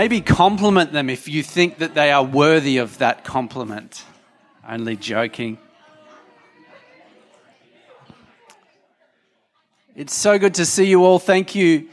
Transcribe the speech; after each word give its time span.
Maybe 0.00 0.22
compliment 0.22 0.92
them 0.92 1.10
if 1.10 1.28
you 1.28 1.42
think 1.42 1.76
that 1.76 1.92
they 1.92 2.10
are 2.10 2.24
worthy 2.24 2.78
of 2.78 2.96
that 2.96 3.22
compliment. 3.22 4.02
Only 4.66 4.96
joking. 4.96 5.58
It's 9.94 10.14
so 10.14 10.38
good 10.38 10.54
to 10.54 10.64
see 10.64 10.86
you 10.86 11.04
all. 11.04 11.18
Thank 11.18 11.54
you 11.54 11.90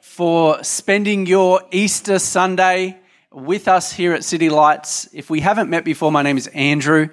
for 0.00 0.64
spending 0.64 1.26
your 1.26 1.60
Easter 1.70 2.18
Sunday 2.18 2.96
with 3.30 3.68
us 3.68 3.92
here 3.92 4.14
at 4.14 4.24
City 4.24 4.48
Lights. 4.48 5.10
If 5.12 5.28
we 5.28 5.40
haven't 5.40 5.68
met 5.68 5.84
before, 5.84 6.10
my 6.10 6.22
name 6.22 6.38
is 6.38 6.46
Andrew, 6.46 7.10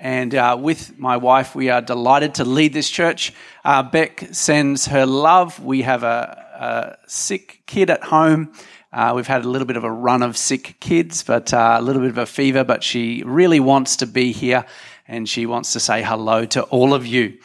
and 0.00 0.34
uh, 0.34 0.58
with 0.60 0.98
my 0.98 1.16
wife, 1.16 1.54
we 1.54 1.70
are 1.70 1.80
delighted 1.80 2.34
to 2.34 2.44
lead 2.44 2.72
this 2.72 2.90
church. 2.90 3.32
Uh, 3.64 3.84
Beck 3.84 4.30
sends 4.32 4.86
her 4.86 5.06
love. 5.06 5.62
We 5.62 5.82
have 5.82 6.02
a, 6.02 6.96
a 7.06 7.08
sick 7.08 7.62
kid 7.66 7.88
at 7.88 8.02
home 8.02 8.52
uh, 8.92 9.12
we've 9.14 9.26
had 9.26 9.44
a 9.44 9.48
little 9.48 9.66
bit 9.66 9.76
of 9.76 9.84
a 9.84 9.90
run 9.90 10.22
of 10.22 10.36
sick 10.36 10.76
kids, 10.80 11.22
but 11.22 11.52
uh, 11.54 11.76
a 11.78 11.82
little 11.82 12.02
bit 12.02 12.10
of 12.10 12.18
a 12.18 12.26
fever, 12.26 12.64
but 12.64 12.82
she 12.82 13.22
really 13.24 13.60
wants 13.60 13.96
to 13.96 14.06
be 14.06 14.32
here 14.32 14.64
and 15.06 15.28
she 15.28 15.46
wants 15.46 15.72
to 15.74 15.80
say 15.80 16.02
hello 16.02 16.44
to 16.46 16.62
all 16.64 16.92
of 16.92 17.06
you. 17.06 17.38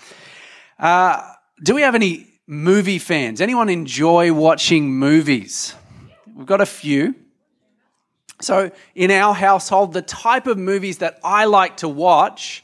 Uh, 0.80 1.22
do 1.64 1.76
we 1.76 1.84
have 1.84 1.94
any 1.94 2.28
movie 2.48 2.98
fans? 2.98 3.42
Anyone 3.42 3.70
enjoy 3.70 4.34
watching 4.34 4.92
movies? 4.92 5.76
We've 6.36 6.48
got 6.48 6.62
a 6.62 6.66
few. 6.66 7.14
So, 8.42 8.72
in 8.96 9.12
our 9.12 9.34
household, 9.34 9.94
the 9.94 10.02
type 10.02 10.48
of 10.48 10.58
movies 10.58 10.98
that 10.98 11.20
I 11.24 11.46
like 11.46 11.78
to 11.78 11.88
watch 11.88 12.64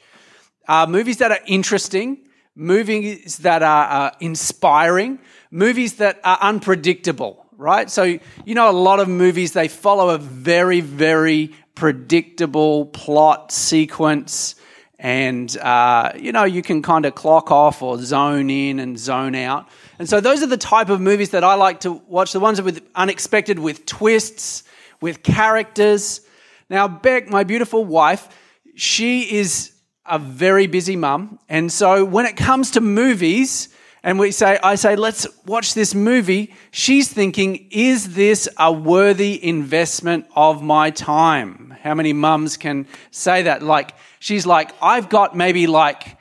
are 0.68 0.86
movies 0.88 1.18
that 1.18 1.32
are 1.32 1.40
interesting, 1.46 2.28
movies 2.56 3.38
that 3.38 3.64
are 3.64 4.08
uh, 4.08 4.12
inspiring, 4.20 5.20
movies 5.50 5.96
that 5.96 6.20
are 6.24 6.38
unpredictable 6.42 7.41
right? 7.62 7.90
So, 7.90 8.04
you 8.04 8.56
know, 8.56 8.70
a 8.70 8.74
lot 8.74 9.00
of 9.00 9.08
movies, 9.08 9.54
they 9.54 9.68
follow 9.68 10.10
a 10.10 10.18
very, 10.18 10.82
very 10.82 11.54
predictable 11.76 12.88
plot 12.88 13.52
sequence. 13.52 14.56
And, 14.98 15.56
uh, 15.58 16.12
you 16.18 16.32
know, 16.32 16.44
you 16.44 16.64
can 16.64 16.82
kind 16.82 17.06
of 17.06 17.14
clock 17.14 17.52
off 17.52 17.82
or 17.82 18.00
zone 18.00 18.50
in 18.50 18.80
and 18.80 18.98
zone 18.98 19.36
out. 19.36 19.70
And 20.00 20.10
so 20.10 20.20
those 20.20 20.42
are 20.42 20.48
the 20.48 20.58
type 20.58 20.90
of 20.90 21.00
movies 21.00 21.30
that 21.30 21.44
I 21.44 21.54
like 21.54 21.82
to 21.82 21.94
watch, 22.08 22.34
the 22.34 22.40
ones 22.40 22.60
with 22.62 22.84
unexpected, 22.96 23.60
with 23.60 23.86
twists, 23.86 24.64
with 25.00 25.22
characters. 25.22 26.22
Now, 26.70 26.88
Beck, 26.88 27.30
my 27.30 27.44
beautiful 27.44 27.86
wife, 27.86 28.28
she 28.76 29.22
is 29.36 29.72
a 30.06 30.18
very 30.18 30.66
busy 30.66 30.96
mum. 30.96 31.38
And 31.48 31.72
so 31.72 32.04
when 32.06 32.26
it 32.26 32.36
comes 32.36 32.72
to 32.72 32.82
movies, 32.82 33.70
and 34.04 34.18
we 34.18 34.32
say, 34.32 34.58
I 34.64 34.76
say, 34.76 34.96
let's 34.96 35.28
watch 35.46 35.74
this 35.74 35.94
movie. 35.94 36.54
She's 36.72 37.12
thinking, 37.12 37.68
is 37.72 38.16
this 38.16 38.50
a 38.58 38.72
worthy 38.72 39.44
investment 39.44 40.26
of 40.36 40.64
my 40.64 40.90
time? 40.90 41.76
How 41.82 41.94
many 41.94 42.12
mums 42.14 42.58
can 42.58 42.88
say 43.12 43.44
that? 43.44 43.62
Like, 43.62 43.94
she's 44.20 44.46
like, 44.46 44.72
I've 44.82 45.10
got 45.10 45.36
maybe 45.36 45.68
like, 45.68 46.18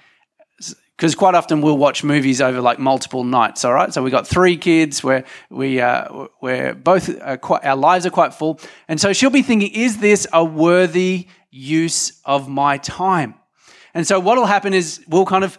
because 0.96 1.14
quite 1.14 1.34
often 1.34 1.62
we'll 1.62 1.78
watch 1.78 2.04
movies 2.04 2.42
over 2.42 2.60
like 2.60 2.78
multiple 2.78 3.24
nights. 3.24 3.64
All 3.64 3.72
right, 3.72 3.92
so 3.94 4.02
we've 4.02 4.12
got 4.12 4.26
three 4.26 4.58
kids 4.58 5.02
where 5.02 5.24
we 5.48 5.80
uh, 5.80 6.26
we're 6.42 6.74
both 6.74 7.08
quite, 7.40 7.64
our 7.64 7.76
lives 7.76 8.04
are 8.04 8.10
quite 8.10 8.34
full, 8.34 8.60
and 8.86 9.00
so 9.00 9.14
she'll 9.14 9.30
be 9.30 9.40
thinking, 9.40 9.70
is 9.72 9.96
this 9.96 10.26
a 10.34 10.44
worthy 10.44 11.28
use 11.50 12.20
of 12.26 12.50
my 12.50 12.76
time? 12.76 13.34
And 13.94 14.06
so 14.06 14.20
what'll 14.20 14.46
happen 14.46 14.74
is 14.74 15.02
we'll 15.08 15.24
kind 15.24 15.42
of 15.42 15.58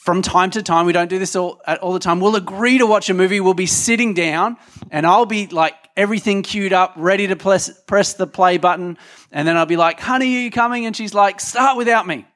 from 0.00 0.22
time 0.22 0.50
to 0.50 0.62
time, 0.62 0.86
we 0.86 0.94
don't 0.94 1.10
do 1.10 1.18
this 1.18 1.36
all, 1.36 1.60
all 1.82 1.92
the 1.92 1.98
time. 1.98 2.20
We'll 2.20 2.36
agree 2.36 2.78
to 2.78 2.86
watch 2.86 3.10
a 3.10 3.14
movie. 3.14 3.38
We'll 3.38 3.52
be 3.52 3.66
sitting 3.66 4.14
down 4.14 4.56
and 4.90 5.06
I'll 5.06 5.26
be 5.26 5.46
like 5.46 5.74
everything 5.94 6.42
queued 6.42 6.72
up, 6.72 6.94
ready 6.96 7.26
to 7.26 7.36
press, 7.36 7.70
press 7.86 8.14
the 8.14 8.26
play 8.26 8.56
button. 8.56 8.96
And 9.30 9.46
then 9.46 9.58
I'll 9.58 9.66
be 9.66 9.76
like, 9.76 10.00
honey, 10.00 10.36
are 10.36 10.40
you 10.40 10.50
coming? 10.50 10.86
And 10.86 10.96
she's 10.96 11.12
like, 11.12 11.38
start 11.38 11.76
without 11.76 12.06
me. 12.06 12.26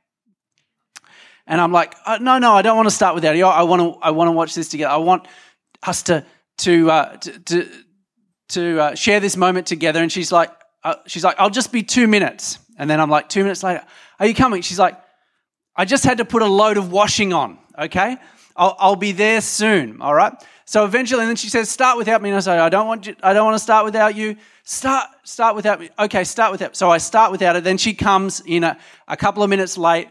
And 1.46 1.58
I'm 1.58 1.72
like, 1.72 1.94
uh, 2.04 2.18
no, 2.20 2.38
no, 2.38 2.52
I 2.52 2.60
don't 2.60 2.76
want 2.76 2.88
to 2.88 2.94
start 2.94 3.14
without 3.14 3.34
you. 3.34 3.46
I 3.46 3.62
want 3.62 3.80
to, 3.80 3.98
I 4.00 4.10
want 4.10 4.28
to 4.28 4.32
watch 4.32 4.54
this 4.54 4.68
together. 4.68 4.92
I 4.92 4.98
want 4.98 5.26
us 5.82 6.02
to, 6.04 6.24
to, 6.58 6.90
uh, 6.90 7.16
to, 7.16 7.38
to, 7.38 7.68
to 8.50 8.80
uh, 8.80 8.94
share 8.94 9.20
this 9.20 9.38
moment 9.38 9.66
together. 9.66 10.02
And 10.02 10.12
she's 10.12 10.30
like, 10.30 10.50
uh, 10.82 10.96
she's 11.06 11.24
like, 11.24 11.36
I'll 11.38 11.50
just 11.50 11.72
be 11.72 11.82
two 11.82 12.06
minutes. 12.06 12.58
And 12.78 12.90
then 12.90 13.00
I'm 13.00 13.08
like, 13.08 13.30
two 13.30 13.42
minutes 13.42 13.62
later, 13.62 13.82
are 14.20 14.26
you 14.26 14.34
coming? 14.34 14.60
She's 14.60 14.78
like, 14.78 14.98
I 15.76 15.84
just 15.84 16.04
had 16.04 16.18
to 16.18 16.24
put 16.24 16.42
a 16.42 16.46
load 16.46 16.76
of 16.76 16.92
washing 16.92 17.32
on, 17.32 17.58
okay? 17.78 18.16
I'll, 18.56 18.76
I'll 18.78 18.96
be 18.96 19.12
there 19.12 19.40
soon, 19.40 20.00
all 20.00 20.14
right? 20.14 20.32
So 20.66 20.84
eventually, 20.84 21.20
and 21.20 21.28
then 21.28 21.36
she 21.36 21.50
says, 21.50 21.68
start 21.68 21.98
without 21.98 22.22
me. 22.22 22.30
And 22.30 22.36
I 22.36 22.40
say, 22.40 22.58
I 22.58 22.68
don't 22.68 22.86
want 22.86 23.06
you, 23.06 23.14
I 23.22 23.32
don't 23.32 23.44
want 23.44 23.56
to 23.56 23.62
start 23.62 23.84
without 23.84 24.16
you. 24.16 24.36
Start, 24.62 25.08
start 25.24 25.56
without 25.56 25.78
me. 25.78 25.90
Okay, 25.98 26.24
start 26.24 26.52
without. 26.52 26.74
So 26.74 26.90
I 26.90 26.98
start 26.98 27.32
without 27.32 27.54
her. 27.54 27.60
Then 27.60 27.76
she 27.76 27.92
comes 27.92 28.40
in 28.40 28.64
a, 28.64 28.78
a 29.06 29.16
couple 29.16 29.42
of 29.42 29.50
minutes 29.50 29.76
late 29.76 30.08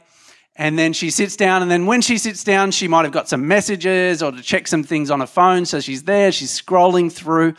and 0.56 0.78
then 0.78 0.94
she 0.94 1.09
sits 1.09 1.35
down. 1.35 1.63
And 1.63 1.72
then 1.72 1.88
when 1.88 2.01
she 2.01 2.19
sits 2.19 2.44
down, 2.44 2.69
she 2.69 2.88
might 2.88 3.03
have 3.03 3.12
got 3.12 3.28
some 3.28 3.47
messages 3.47 4.22
or 4.22 4.31
to 4.31 4.44
check 4.44 4.68
some 4.68 4.84
things 4.84 5.09
on 5.09 5.22
her 5.22 5.28
phone. 5.28 5.66
So 5.66 5.80
she's 5.80 6.03
there, 6.03 6.31
she's 6.31 6.62
scrolling 6.62 7.12
through. 7.12 7.56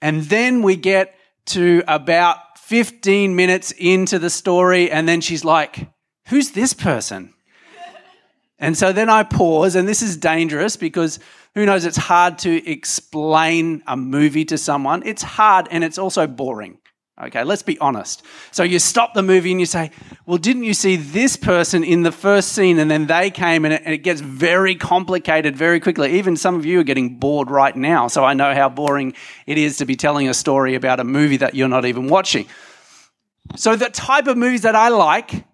And 0.00 0.22
then 0.24 0.62
we 0.62 0.76
get 0.76 1.16
to 1.46 1.82
about 1.88 2.58
15 2.58 3.34
minutes 3.34 3.72
into 3.72 4.20
the 4.20 4.30
story. 4.30 4.92
And 4.92 5.08
then 5.08 5.20
she's 5.20 5.44
like, 5.44 5.88
who's 6.28 6.52
this 6.52 6.72
person? 6.72 7.34
And 8.58 8.76
so 8.76 8.92
then 8.92 9.08
I 9.08 9.22
pause, 9.22 9.76
and 9.76 9.86
this 9.86 10.02
is 10.02 10.16
dangerous 10.16 10.76
because 10.76 11.20
who 11.54 11.64
knows, 11.64 11.84
it's 11.84 11.96
hard 11.96 12.38
to 12.40 12.70
explain 12.70 13.82
a 13.86 13.96
movie 13.96 14.44
to 14.46 14.58
someone. 14.58 15.02
It's 15.04 15.22
hard 15.22 15.68
and 15.70 15.84
it's 15.84 15.98
also 15.98 16.26
boring. 16.26 16.78
Okay, 17.20 17.42
let's 17.42 17.64
be 17.64 17.76
honest. 17.80 18.22
So 18.52 18.62
you 18.62 18.78
stop 18.78 19.12
the 19.12 19.24
movie 19.24 19.50
and 19.50 19.58
you 19.58 19.66
say, 19.66 19.90
Well, 20.24 20.38
didn't 20.38 20.62
you 20.62 20.72
see 20.72 20.94
this 20.94 21.36
person 21.36 21.82
in 21.82 22.04
the 22.04 22.12
first 22.12 22.52
scene? 22.52 22.78
And 22.78 22.88
then 22.88 23.06
they 23.06 23.30
came 23.30 23.64
and 23.64 23.74
it, 23.74 23.82
and 23.84 23.92
it 23.92 23.98
gets 23.98 24.20
very 24.20 24.76
complicated 24.76 25.56
very 25.56 25.80
quickly. 25.80 26.16
Even 26.18 26.36
some 26.36 26.54
of 26.54 26.64
you 26.64 26.78
are 26.78 26.84
getting 26.84 27.18
bored 27.18 27.50
right 27.50 27.74
now. 27.74 28.06
So 28.06 28.24
I 28.24 28.34
know 28.34 28.54
how 28.54 28.68
boring 28.68 29.14
it 29.46 29.58
is 29.58 29.78
to 29.78 29.84
be 29.84 29.96
telling 29.96 30.28
a 30.28 30.34
story 30.34 30.76
about 30.76 31.00
a 31.00 31.04
movie 31.04 31.38
that 31.38 31.56
you're 31.56 31.66
not 31.66 31.86
even 31.86 32.06
watching. 32.06 32.46
So 33.56 33.74
the 33.74 33.90
type 33.90 34.28
of 34.28 34.36
movies 34.36 34.62
that 34.62 34.76
I 34.76 34.90
like 34.90 35.44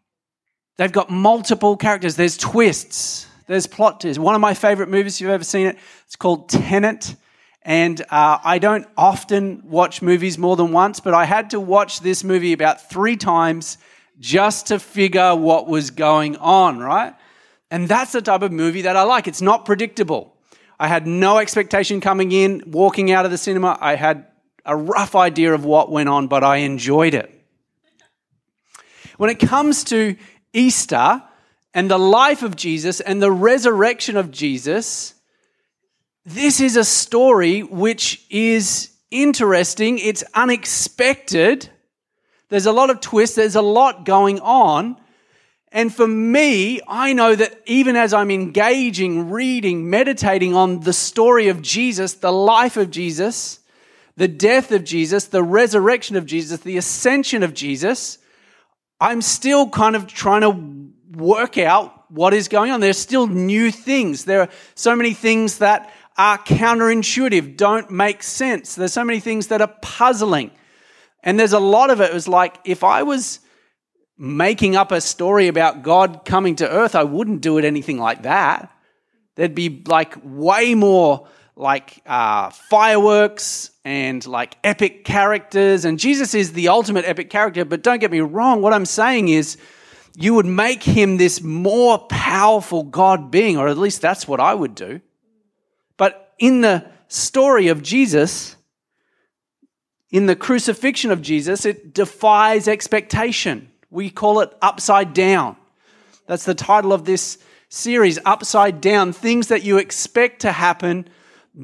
They've 0.77 0.93
got 0.93 1.11
multiple 1.11 1.77
characters. 1.77 2.17
There's 2.17 2.37
twists. 2.37 3.29
There's 3.47 3.67
plot 3.67 4.01
twists. 4.01 4.19
One 4.19 4.35
of 4.35 4.41
my 4.41 4.55
favorite 4.55 4.89
movies, 4.89 5.17
if 5.17 5.21
you've 5.21 5.31
ever 5.31 5.45
seen 5.45 5.69
it, 5.69 5.79
it's 6.07 6.17
called 6.17 6.49
Tenet. 6.49 7.15
And 7.63 8.01
uh, 8.11 8.39
I 8.45 8.59
don't 8.59 8.87
often 8.97 9.63
watch 9.65 10.03
movies 10.03 10.37
more 10.37 10.57
than 10.57 10.73
once, 10.73 11.01
but 11.01 11.15
I 11.15 11.25
had 11.25 11.51
to 11.51 11.61
watch 11.61 12.01
this 12.01 12.23
movie 12.23 12.53
about 12.53 12.91
three 12.91 13.17
times 13.17 13.79
just 14.19 14.67
to 14.69 14.79
figure 14.79 15.35
what 15.35 15.67
was 15.67 15.91
going 15.91 16.37
on, 16.37 16.79
right? 16.79 17.15
And 17.71 17.89
that's 17.89 18.13
the 18.13 18.23
type 18.23 18.43
of 18.43 18.53
movie 18.53 18.83
that 18.83 18.97
I 18.97 19.03
like. 19.03 19.27
It's 19.27 19.43
not 19.43 19.65
predictable. 19.65 20.37
I 20.79 20.89
had 20.89 21.07
no 21.07 21.39
expectation 21.39 22.01
coming 22.01 22.33
in, 22.33 22.63
walking 22.67 23.11
out 23.13 23.25
of 23.25 23.31
the 23.31 23.39
cinema. 23.39 23.79
I 23.81 23.95
had 23.95 24.27
a 24.67 24.77
rough 24.77 25.15
idea 25.15 25.55
of 25.55 25.65
what 25.65 25.91
went 25.91 26.09
on, 26.09 26.27
but 26.27 26.45
I 26.45 26.59
enjoyed 26.59 27.15
it. 27.15 27.31
When 29.17 29.31
it 29.31 29.39
comes 29.39 29.85
to 29.85 30.17
Easter 30.55 31.23
and 31.75 31.91
the 31.91 31.99
life 31.99 32.43
of 32.43 32.57
Jesus 32.57 33.01
and 33.01 33.21
the 33.21 33.33
resurrection 33.33 34.17
of 34.17 34.31
Jesus, 34.31 35.15
this 36.25 36.61
is 36.61 36.77
a 36.77 36.85
story 36.85 37.63
which 37.63 38.25
is 38.31 38.91
interesting, 39.11 39.99
it's 39.99 40.25
unexpected. 40.35 41.69
There's 42.49 42.67
a 42.67 42.73
lot 42.73 42.91
of 42.91 43.01
twists, 43.01 43.37
there's 43.37 43.57
a 43.57 43.63
lot 43.63 44.05
going 44.05 44.41
on. 44.41 44.97
And 45.71 45.93
for 45.93 46.07
me, 46.07 46.81
I 46.87 47.13
know 47.13 47.35
that 47.35 47.61
even 47.67 47.97
as 47.97 48.15
I'm 48.15 48.31
engaging, 48.31 49.31
reading, 49.31 49.91
meditating 49.91 50.55
on 50.55 50.81
the 50.81 50.93
story 50.93 51.49
of 51.49 51.63
Jesus, 51.63 52.15
the 52.15 52.31
life 52.31 52.77
of 52.77 52.93
Jesus, 52.93 53.59
the 54.17 54.29
death 54.29 54.71
of 54.71 54.85
Jesus, 54.85 55.27
the 55.27 55.43
resurrection 55.43 56.15
of 56.15 56.27
Jesus, 56.27 56.61
the 56.61 56.77
ascension 56.77 57.43
of 57.43 57.55
Jesus, 57.55 58.19
I'm 59.01 59.23
still 59.23 59.69
kind 59.69 59.97
of 59.97 60.07
trying 60.07 60.43
to 60.43 61.19
work 61.19 61.59
out 61.59 62.11
what 62.11 62.35
is 62.35 62.49
going 62.49 62.71
on. 62.71 62.81
There's 62.81 62.99
still 62.99 63.27
new 63.27 63.71
things. 63.71 64.25
There 64.25 64.43
are 64.43 64.49
so 64.75 64.95
many 64.95 65.15
things 65.15 65.59
that 65.59 65.93
are 66.17 66.39
counterintuitive, 66.39 67.57
don't 67.57 67.91
make 67.91 68.23
sense. 68.23 68.77
There's 68.77 68.93
so 68.93 69.05
many 69.05 69.21
things 69.21 69.49
that 69.49 69.61
are 69.61 69.73
puzzling. 69.83 70.53
And 71.25 71.41
there's 71.41 71.53
a 71.53 71.59
lot 71.59 71.91
of 71.91 72.01
it 72.01 72.11
It 72.11 72.15
was 72.15 72.29
like, 72.29 72.61
if 72.65 72.85
I 72.85 73.03
was 73.03 73.41
making 74.17 74.77
up 74.77 74.93
a 74.93 75.01
story 75.01 75.49
about 75.49 75.83
God 75.83 76.25
coming 76.25 76.57
to 76.57 76.71
earth, 76.71 76.95
I 76.95 77.03
wouldn't 77.03 77.41
do 77.41 77.59
it 77.59 77.65
anything 77.65 77.99
like 77.99 78.23
that. 78.23 78.71
There'd 79.35 79.55
be 79.55 79.83
like 79.87 80.15
way 80.23 80.75
more 80.75 81.27
like 81.57 82.01
uh, 82.07 82.51
fireworks 82.51 83.71
and 83.85 84.27
like 84.27 84.57
epic 84.65 85.05
characters. 85.05 85.85
And 85.85 85.99
Jesus 85.99 86.35
is 86.35 86.53
the 86.53 86.69
ultimate 86.69 87.05
epic 87.05 87.31
character. 87.31 87.65
But 87.65 87.83
don't 87.83 88.01
get 88.01 88.11
me 88.11 88.21
wrong, 88.21 88.63
what 88.63 88.73
I'm 88.73 88.87
saying 88.87 89.29
is 89.29 89.57
you 90.17 90.35
would 90.35 90.47
make 90.47 90.83
him 90.83 91.17
this 91.17 91.43
more 91.43 91.99
powerful 91.99 92.85
God 92.85 93.31
being, 93.31 93.57
or 93.57 93.69
at 93.69 93.79
least 93.79 94.01
that's 94.01 94.27
what 94.27 94.41
I 94.41 94.55
would 94.55 94.75
do. 94.75 95.01
But 95.97 96.35
in 96.39 96.61
the 96.61 96.87
story 97.09 97.69
of 97.69 97.83
Jesus, 97.83 98.57
in 100.11 100.27
the 100.27 100.37
crucifixion 100.37 101.11
of 101.11 101.21
Jesus, 101.21 101.65
it 101.65 101.93
defies 101.93 102.69
expectation. 102.69 103.71
We 103.91 104.11
call 104.11 104.41
it 104.41 104.53
upside 104.63 105.13
down. 105.13 105.57
That's 106.27 106.45
the 106.45 106.55
title 106.55 106.93
of 106.93 107.05
this 107.05 107.39
series, 107.69 108.19
Upside 108.25 108.81
Down. 108.81 109.13
Things 109.13 109.49
that 109.49 109.65
you 109.65 109.79
expect 109.79 110.43
to 110.43 110.53
happen 110.53 111.09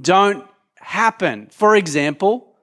don't 0.01 0.45
happen. 0.81 1.49
For 1.51 1.77
example, 1.77 2.55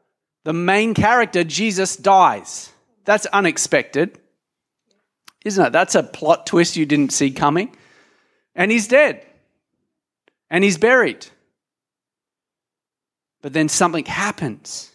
the 0.44 0.54
main 0.54 0.94
character, 0.94 1.44
Jesus, 1.44 1.96
dies. 1.96 2.72
That's 3.06 3.26
unexpected, 3.28 4.20
isn't 5.46 5.66
it? 5.66 5.72
That's 5.72 5.96
a 5.96 6.04
plot 6.04 6.46
twist 6.46 6.76
you 6.76 6.86
didn't 6.86 7.14
see 7.14 7.32
coming. 7.32 7.76
And 8.56 8.72
he's 8.72 8.88
dead. 8.88 9.26
And 10.50 10.64
he's 10.64 10.78
buried. 10.78 11.26
But 13.42 13.54
then 13.54 13.70
something 13.70 14.06
happens. 14.06 14.92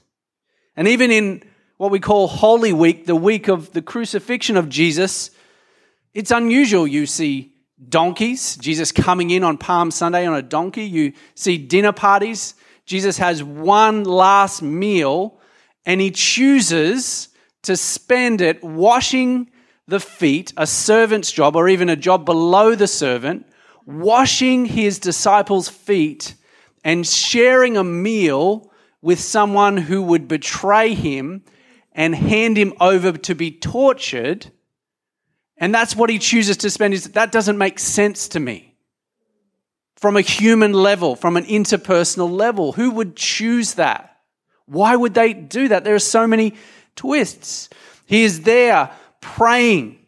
And 0.76 0.88
even 0.88 1.10
in 1.10 1.42
what 1.76 1.90
we 1.90 2.00
call 2.00 2.26
Holy 2.26 2.72
Week, 2.72 3.06
the 3.06 3.16
week 3.16 3.48
of 3.48 3.72
the 3.72 3.82
crucifixion 3.82 4.56
of 4.56 4.68
Jesus, 4.68 5.30
it's 6.12 6.30
unusual. 6.30 6.86
You 6.86 7.06
see 7.06 7.52
donkeys, 7.88 8.56
Jesus 8.56 8.92
coming 8.92 9.30
in 9.30 9.42
on 9.42 9.58
Palm 9.58 9.90
Sunday 9.90 10.26
on 10.26 10.34
a 10.34 10.42
donkey. 10.42 10.84
You 10.84 11.12
see 11.34 11.58
dinner 11.58 11.92
parties. 11.92 12.54
Jesus 12.86 13.18
has 13.18 13.42
one 13.42 14.04
last 14.04 14.62
meal 14.62 15.40
and 15.86 16.00
he 16.00 16.10
chooses 16.10 17.28
to 17.62 17.76
spend 17.76 18.40
it 18.40 18.62
washing 18.62 19.50
the 19.86 20.00
feet, 20.00 20.52
a 20.56 20.66
servant's 20.66 21.30
job, 21.30 21.56
or 21.56 21.68
even 21.68 21.88
a 21.88 21.96
job 21.96 22.24
below 22.24 22.74
the 22.74 22.86
servant, 22.86 23.46
washing 23.86 24.64
his 24.64 24.98
disciples' 24.98 25.68
feet 25.68 26.34
and 26.84 27.06
sharing 27.06 27.76
a 27.76 27.84
meal 27.84 28.72
with 29.00 29.20
someone 29.20 29.76
who 29.76 30.02
would 30.02 30.28
betray 30.28 30.94
him 30.94 31.44
and 31.92 32.14
hand 32.14 32.56
him 32.56 32.72
over 32.80 33.12
to 33.12 33.34
be 33.34 33.50
tortured 33.50 34.50
and 35.62 35.72
that's 35.72 35.94
what 35.94 36.10
he 36.10 36.18
chooses 36.18 36.56
to 36.58 36.70
spend 36.70 36.94
that 36.94 37.30
doesn't 37.30 37.56
make 37.56 37.78
sense 37.78 38.26
to 38.28 38.40
me. 38.40 38.71
From 40.02 40.16
a 40.16 40.20
human 40.20 40.72
level, 40.72 41.14
from 41.14 41.36
an 41.36 41.44
interpersonal 41.44 42.28
level, 42.28 42.72
who 42.72 42.90
would 42.90 43.14
choose 43.14 43.74
that? 43.74 44.18
Why 44.66 44.96
would 44.96 45.14
they 45.14 45.32
do 45.32 45.68
that? 45.68 45.84
There 45.84 45.94
are 45.94 46.00
so 46.00 46.26
many 46.26 46.54
twists. 46.96 47.68
He 48.06 48.24
is 48.24 48.40
there 48.40 48.90
praying 49.20 50.00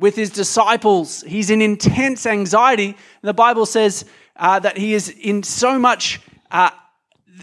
with 0.00 0.16
his 0.16 0.30
disciples. 0.30 1.22
He's 1.22 1.50
in 1.50 1.62
intense 1.62 2.26
anxiety. 2.26 2.96
The 3.22 3.32
Bible 3.32 3.64
says 3.64 4.04
uh, 4.34 4.58
that 4.58 4.76
he 4.76 4.92
is 4.92 5.08
in 5.08 5.44
so 5.44 5.78
much, 5.78 6.20
uh, 6.50 6.70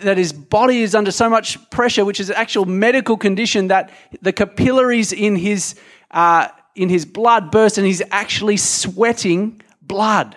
that 0.01 0.17
his 0.17 0.33
body 0.33 0.81
is 0.81 0.93
under 0.93 1.11
so 1.11 1.29
much 1.29 1.57
pressure, 1.69 2.03
which 2.03 2.19
is 2.19 2.29
an 2.29 2.35
actual 2.35 2.65
medical 2.65 3.15
condition 3.15 3.69
that 3.69 3.89
the 4.21 4.33
capillaries 4.33 5.13
in 5.13 5.37
his 5.37 5.79
uh, 6.11 6.49
in 6.75 6.89
his 6.89 7.05
blood 7.05 7.51
burst 7.51 7.77
and 7.77 7.87
he's 7.87 8.01
actually 8.11 8.57
sweating 8.57 9.61
blood. 9.81 10.35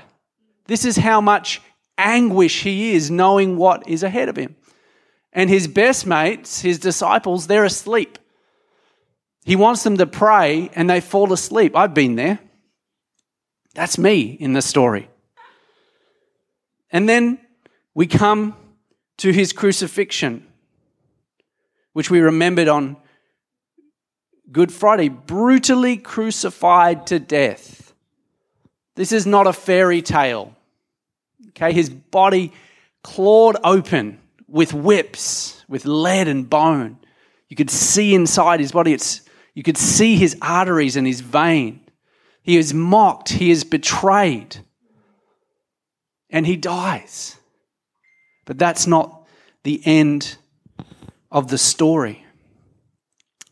This 0.73 0.87
is 0.87 0.97
how 0.97 1.21
much 1.21 1.61
anguish 1.99 2.63
he 2.63 2.95
is 2.95 3.11
knowing 3.11 3.59
what 3.59 3.87
is 3.87 4.03
ahead 4.03 4.31
of 4.31 4.37
him. 4.37 4.57
And 5.31 5.51
his 5.51 5.69
best 5.69 6.07
mates, 6.07 6.63
his 6.63 6.79
disciples, 6.79 7.47
they're 7.47 7.67
asleep. 7.67 8.19
He 9.45 9.55
wants 9.55 9.83
them 9.83 9.99
to 9.99 10.07
pray 10.07 10.71
and 10.75 10.89
they 10.89 11.03
fall 11.03 11.31
asleep. 11.31 11.77
I've 11.77 11.93
been 11.93 12.17
there. 12.17 12.39
That's 13.75 13.99
me 13.99 14.23
in 14.23 14.55
the 14.55 14.63
story. 14.63 15.11
And 16.91 17.07
then 17.07 17.39
we 17.93 18.07
come 18.07 18.57
to 19.19 19.31
his 19.31 19.53
crucifixion, 19.53 20.47
which 21.93 22.11
we 22.11 22.21
remembered 22.21 22.69
on 22.69 22.97
Good 24.51 24.73
Friday, 24.73 25.11
brutally 25.11 25.99
crucified 25.99 27.07
to 27.09 27.19
death. 27.19 27.93
This 28.95 29.13
is 29.13 29.27
not 29.27 29.47
a 29.47 29.53
fairy 29.53 30.01
tale. 30.01 30.57
Okay, 31.57 31.73
his 31.73 31.91
body 31.91 32.53
clawed 33.03 33.57
open 33.63 34.21
with 34.49 34.73
whips, 34.73 35.65
with 35.69 35.85
lead 35.85 36.29
and 36.29 36.49
bone. 36.49 36.99
You 37.49 37.57
could 37.57 37.71
see 37.71 38.15
inside 38.15 38.61
his 38.61 38.73
body, 38.73 38.93
it's, 38.93 39.23
you 39.55 39.63
could 39.63 39.77
see 39.77 40.17
his 40.17 40.37
arteries 40.41 40.97
and 40.97 41.07
his 41.07 41.21
vein. 41.21 41.81
He 42.43 42.57
is 42.57 42.75
mocked, 42.75 43.31
he 43.31 43.51
is 43.51 43.65
betrayed, 43.65 44.57
and 46.31 46.47
he 46.47 46.57
dies. 46.57 47.37
But 48.45 48.59
that's 48.59 48.87
not 48.87 49.27
the 49.63 49.81
end 49.85 50.37
of 51.31 51.49
the 51.49 51.59
story. 51.59 52.25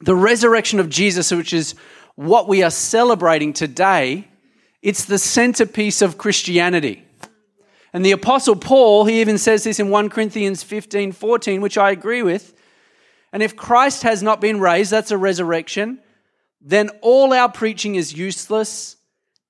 The 0.00 0.16
resurrection 0.16 0.80
of 0.80 0.88
Jesus, 0.88 1.30
which 1.30 1.52
is 1.52 1.74
what 2.16 2.48
we 2.48 2.62
are 2.62 2.70
celebrating 2.70 3.52
today, 3.52 4.28
it's 4.82 5.04
the 5.04 5.18
centerpiece 5.18 6.02
of 6.02 6.18
Christianity. 6.18 7.04
And 7.92 8.04
the 8.04 8.12
Apostle 8.12 8.56
Paul, 8.56 9.04
he 9.04 9.20
even 9.20 9.38
says 9.38 9.64
this 9.64 9.80
in 9.80 9.90
1 9.90 10.10
Corinthians 10.10 10.62
15 10.62 11.12
14, 11.12 11.60
which 11.60 11.78
I 11.78 11.90
agree 11.90 12.22
with. 12.22 12.54
And 13.32 13.42
if 13.42 13.56
Christ 13.56 14.02
has 14.02 14.22
not 14.22 14.40
been 14.40 14.60
raised, 14.60 14.90
that's 14.90 15.10
a 15.10 15.18
resurrection, 15.18 16.00
then 16.60 16.90
all 17.00 17.32
our 17.32 17.50
preaching 17.50 17.94
is 17.94 18.12
useless 18.12 18.96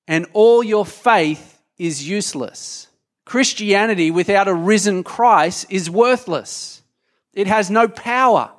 and 0.07 0.27
all 0.33 0.63
your 0.63 0.87
faith 0.87 1.61
is 1.79 2.09
useless. 2.09 2.89
Christianity 3.25 4.11
without 4.11 4.49
a 4.49 4.55
risen 4.55 5.05
Christ 5.05 5.67
is 5.71 5.89
worthless, 5.89 6.83
it 7.33 7.47
has 7.47 7.71
no 7.71 7.89
power. 7.89 8.51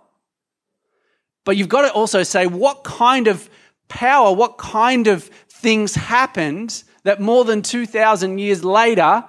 But 1.44 1.58
you've 1.58 1.70
got 1.70 1.82
to 1.82 1.94
also 1.94 2.24
say 2.24 2.46
what 2.46 2.84
kind 2.84 3.28
of 3.28 3.50
power, 3.88 4.34
what 4.34 4.58
kind 4.58 5.08
of 5.08 5.24
things 5.50 5.96
happened 5.96 6.84
that 7.04 7.20
more 7.20 7.44
than 7.44 7.62
2,000 7.62 8.38
years 8.38 8.64
later, 8.64 9.26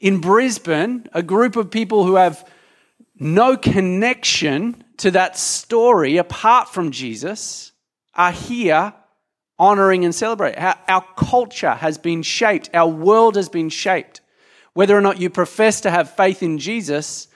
in 0.00 0.20
Brisbane, 0.20 1.06
a 1.12 1.22
group 1.22 1.56
of 1.56 1.70
people 1.70 2.04
who 2.04 2.16
have 2.16 2.48
no 3.18 3.56
connection 3.56 4.82
to 4.98 5.10
that 5.12 5.36
story 5.38 6.16
apart 6.16 6.68
from 6.68 6.90
Jesus 6.90 7.72
are 8.14 8.32
here 8.32 8.92
honoring 9.58 10.04
and 10.04 10.14
celebrating. 10.14 10.58
Our, 10.58 10.76
our, 10.88 11.04
culture 11.16 11.74
has 11.74 11.98
been 11.98 12.22
shaped, 12.22 12.70
our 12.74 12.88
world 12.88 13.36
has 13.36 13.48
been 13.48 13.68
shaped. 13.68 14.20
Whether 14.72 14.96
or 14.96 15.00
not 15.00 15.20
you 15.20 15.30
profess 15.30 15.80
to 15.82 15.90
have 15.90 16.16
faith 16.16 16.42
in 16.42 16.58
Jesus, 16.58 17.28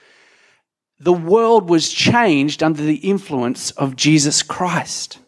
the 0.99 1.13
world 1.13 1.69
was 1.69 1.89
changed 1.89 2.61
under 2.61 2.83
the 2.83 2.95
influence 2.95 3.71
of 3.71 3.95
Jesus 3.95 4.43
Christ. 4.43 5.19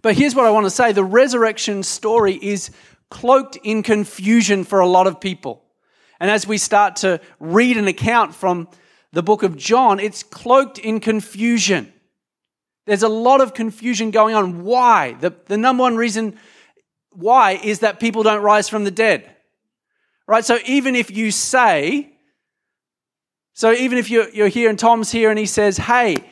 But 0.00 0.16
here's 0.16 0.34
what 0.34 0.46
I 0.46 0.50
want 0.50 0.64
to 0.64 0.70
say 0.70 0.92
the 0.92 1.04
resurrection 1.04 1.82
story 1.82 2.38
is 2.40 2.70
cloaked 3.10 3.56
in 3.62 3.82
confusion 3.82 4.64
for 4.64 4.80
a 4.80 4.86
lot 4.86 5.06
of 5.06 5.20
people. 5.20 5.62
And 6.20 6.30
as 6.30 6.46
we 6.46 6.58
start 6.58 6.96
to 6.96 7.20
read 7.40 7.76
an 7.76 7.88
account 7.88 8.34
from 8.34 8.68
the 9.12 9.22
book 9.22 9.42
of 9.42 9.56
John, 9.56 10.00
it's 10.00 10.22
cloaked 10.22 10.78
in 10.78 11.00
confusion. 11.00 11.92
There's 12.86 13.02
a 13.02 13.08
lot 13.08 13.40
of 13.40 13.54
confusion 13.54 14.10
going 14.10 14.34
on. 14.34 14.64
Why? 14.64 15.12
The, 15.12 15.34
the 15.46 15.56
number 15.58 15.82
one 15.82 15.96
reason 15.96 16.38
why 17.10 17.52
is 17.52 17.80
that 17.80 18.00
people 18.00 18.22
don't 18.22 18.42
rise 18.42 18.68
from 18.68 18.84
the 18.84 18.90
dead. 18.90 19.28
Right? 20.26 20.44
So 20.44 20.58
even 20.66 20.94
if 20.94 21.10
you 21.10 21.30
say 21.30 22.12
so 23.58 23.72
even 23.72 23.98
if 23.98 24.08
you're, 24.08 24.28
you're 24.28 24.46
here 24.46 24.70
and 24.70 24.78
Tom's 24.78 25.10
here 25.10 25.30
and 25.30 25.38
he 25.38 25.44
says, 25.44 25.78
hey, 25.78 26.22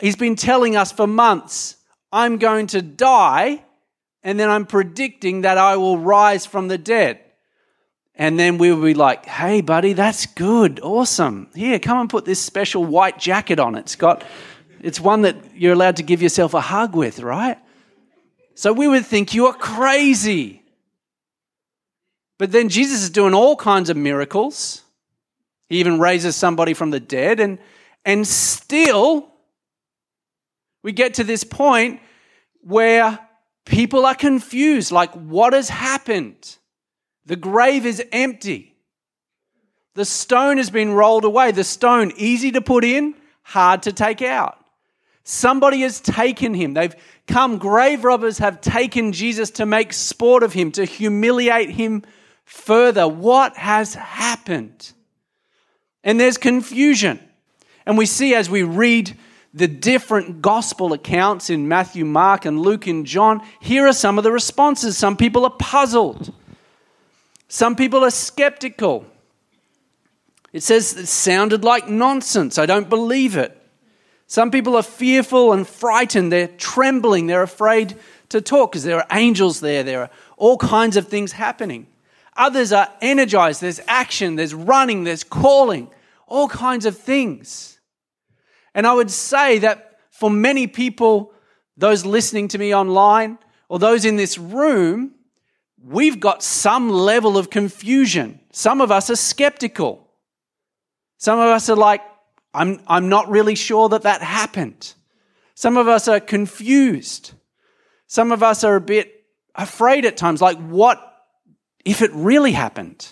he's 0.00 0.16
been 0.16 0.34
telling 0.34 0.74
us 0.74 0.90
for 0.90 1.06
months, 1.06 1.76
I'm 2.10 2.38
going 2.38 2.66
to 2.66 2.82
die, 2.82 3.63
and 4.24 4.40
then 4.40 4.48
I'm 4.48 4.64
predicting 4.64 5.42
that 5.42 5.58
I 5.58 5.76
will 5.76 5.98
rise 5.98 6.46
from 6.46 6.68
the 6.68 6.78
dead. 6.78 7.20
And 8.16 8.38
then 8.38 8.58
we'll 8.58 8.80
be 8.80 8.94
like, 8.94 9.26
hey, 9.26 9.60
buddy, 9.60 9.92
that's 9.92 10.24
good. 10.24 10.80
Awesome. 10.80 11.48
Here, 11.54 11.78
come 11.78 11.98
and 11.98 12.08
put 12.08 12.24
this 12.24 12.40
special 12.40 12.84
white 12.84 13.18
jacket 13.18 13.60
on. 13.60 13.74
It's 13.74 13.96
got, 13.96 14.24
it's 14.80 15.00
one 15.00 15.22
that 15.22 15.36
you're 15.54 15.74
allowed 15.74 15.96
to 15.96 16.02
give 16.02 16.22
yourself 16.22 16.54
a 16.54 16.60
hug 16.60 16.96
with, 16.96 17.20
right? 17.20 17.58
So 18.54 18.72
we 18.72 18.88
would 18.88 19.04
think 19.04 19.34
you 19.34 19.46
are 19.46 19.52
crazy. 19.52 20.62
But 22.38 22.50
then 22.50 22.68
Jesus 22.68 23.02
is 23.02 23.10
doing 23.10 23.34
all 23.34 23.56
kinds 23.56 23.90
of 23.90 23.96
miracles. 23.96 24.82
He 25.68 25.80
even 25.80 25.98
raises 25.98 26.34
somebody 26.36 26.72
from 26.72 26.90
the 26.90 27.00
dead. 27.00 27.40
And, 27.40 27.58
and 28.04 28.26
still, 28.26 29.28
we 30.82 30.92
get 30.92 31.14
to 31.14 31.24
this 31.24 31.42
point 31.44 32.00
where 32.60 33.18
people 33.64 34.06
are 34.06 34.14
confused 34.14 34.92
like, 34.92 35.12
what 35.12 35.52
has 35.52 35.68
happened? 35.68 36.56
The 37.26 37.36
grave 37.36 37.86
is 37.86 38.02
empty. 38.12 38.76
The 39.94 40.04
stone 40.04 40.58
has 40.58 40.70
been 40.70 40.92
rolled 40.92 41.24
away. 41.24 41.52
The 41.52 41.64
stone, 41.64 42.12
easy 42.16 42.52
to 42.52 42.60
put 42.60 42.84
in, 42.84 43.14
hard 43.42 43.82
to 43.84 43.92
take 43.92 44.22
out. 44.22 44.58
Somebody 45.22 45.80
has 45.80 46.00
taken 46.00 46.52
him. 46.52 46.74
They've 46.74 46.94
come, 47.26 47.58
grave 47.58 48.04
robbers 48.04 48.38
have 48.38 48.60
taken 48.60 49.12
Jesus 49.12 49.50
to 49.52 49.64
make 49.64 49.92
sport 49.92 50.42
of 50.42 50.52
him, 50.52 50.70
to 50.72 50.84
humiliate 50.84 51.70
him 51.70 52.02
further. 52.44 53.08
What 53.08 53.56
has 53.56 53.94
happened? 53.94 54.92
And 56.02 56.20
there's 56.20 56.36
confusion. 56.36 57.20
And 57.86 57.96
we 57.96 58.04
see 58.04 58.34
as 58.34 58.50
we 58.50 58.62
read 58.62 59.16
the 59.54 59.68
different 59.68 60.42
gospel 60.42 60.92
accounts 60.92 61.48
in 61.48 61.68
Matthew, 61.68 62.04
Mark, 62.04 62.44
and 62.44 62.60
Luke 62.60 62.88
and 62.88 63.06
John, 63.06 63.40
here 63.60 63.86
are 63.86 63.92
some 63.92 64.18
of 64.18 64.24
the 64.24 64.32
responses. 64.32 64.98
Some 64.98 65.16
people 65.16 65.44
are 65.44 65.56
puzzled, 65.58 66.34
some 67.48 67.76
people 67.76 68.04
are 68.04 68.10
skeptical. 68.10 69.06
It 70.52 70.62
says 70.62 70.96
it 70.96 71.06
sounded 71.06 71.64
like 71.64 71.88
nonsense. 71.88 72.58
I 72.58 72.66
don't 72.66 72.88
believe 72.88 73.36
it. 73.36 73.60
Some 74.28 74.52
people 74.52 74.76
are 74.76 74.84
fearful 74.84 75.52
and 75.52 75.66
frightened. 75.66 76.30
They're 76.30 76.46
trembling. 76.46 77.26
They're 77.26 77.42
afraid 77.42 77.96
to 78.28 78.40
talk 78.40 78.70
because 78.70 78.84
there 78.84 78.98
are 78.98 79.06
angels 79.10 79.58
there. 79.58 79.82
There 79.82 80.02
are 80.02 80.10
all 80.36 80.56
kinds 80.56 80.96
of 80.96 81.08
things 81.08 81.32
happening. 81.32 81.88
Others 82.36 82.72
are 82.72 82.88
energized. 83.00 83.62
There's 83.62 83.80
action, 83.88 84.36
there's 84.36 84.54
running, 84.54 85.02
there's 85.02 85.24
calling, 85.24 85.88
all 86.28 86.48
kinds 86.48 86.86
of 86.86 86.96
things. 86.96 87.73
And 88.74 88.86
I 88.86 88.92
would 88.92 89.10
say 89.10 89.58
that 89.60 89.98
for 90.10 90.30
many 90.30 90.66
people, 90.66 91.32
those 91.76 92.04
listening 92.04 92.48
to 92.48 92.58
me 92.58 92.74
online 92.74 93.38
or 93.68 93.78
those 93.78 94.04
in 94.04 94.16
this 94.16 94.38
room, 94.38 95.14
we've 95.82 96.20
got 96.20 96.42
some 96.42 96.90
level 96.90 97.38
of 97.38 97.50
confusion. 97.50 98.40
Some 98.52 98.80
of 98.80 98.90
us 98.90 99.10
are 99.10 99.16
skeptical. 99.16 100.08
Some 101.18 101.38
of 101.38 101.46
us 101.46 101.68
are 101.68 101.76
like, 101.76 102.02
I'm, 102.52 102.80
I'm 102.86 103.08
not 103.08 103.28
really 103.28 103.54
sure 103.54 103.88
that 103.88 104.02
that 104.02 104.22
happened. 104.22 104.94
Some 105.54 105.76
of 105.76 105.88
us 105.88 106.08
are 106.08 106.20
confused. 106.20 107.32
Some 108.06 108.32
of 108.32 108.42
us 108.42 108.64
are 108.64 108.76
a 108.76 108.80
bit 108.80 109.24
afraid 109.54 110.04
at 110.04 110.16
times, 110.16 110.42
like, 110.42 110.58
what 110.58 111.00
if 111.84 112.02
it 112.02 112.10
really 112.12 112.52
happened? 112.52 113.06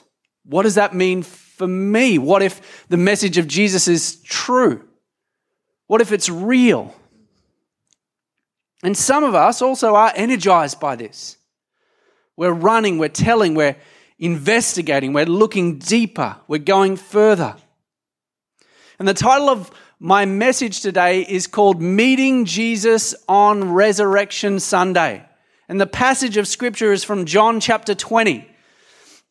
What 0.45 0.62
does 0.62 0.75
that 0.75 0.95
mean 0.95 1.23
for 1.23 1.69
me? 1.69 2.19
What 2.19 2.42
if 2.42 2.87
the 2.88 2.97
message 2.97 3.38
of 3.38 3.47
Jesus 3.47 3.87
is 3.87 4.21
true? 4.23 4.88
What 5.87 6.01
if 6.01 6.12
it's 6.12 6.29
real? 6.29 6.95
And 8.83 8.97
some 8.97 9.25
of 9.25 9.35
us 9.35 9.62
also 9.62 9.95
are 9.95 10.12
energized 10.15 10.81
by 10.81 10.97
this. 10.97 11.37
We're 12.37 12.53
running, 12.53 12.99
we're 12.99 13.09
telling, 13.09 13.55
we're 13.55 13.77
investigating, 14.19 15.12
we're 15.12 15.27
looking 15.27 15.79
deeper, 15.79 16.37
we're 16.49 16.59
going 16.59 16.97
further. 16.97 17.57
And 18.99 19.07
the 19.07 19.15
title 19.15 19.51
of 19.51 19.71
my 19.99 20.25
message 20.25 20.81
today 20.81 21.23
is 21.23 21.47
called 21.47 21.81
Meeting 21.81 22.45
Jesus 22.45 23.15
on 23.29 23.73
Resurrection 23.73 24.59
Sunday. 24.59 25.25
And 25.69 25.81
the 25.81 25.87
passage 25.87 26.37
of 26.37 26.49
scripture 26.49 26.93
is 26.93 27.05
from 27.05 27.25
John 27.25 27.61
chapter 27.61 27.95
20. 27.95 28.49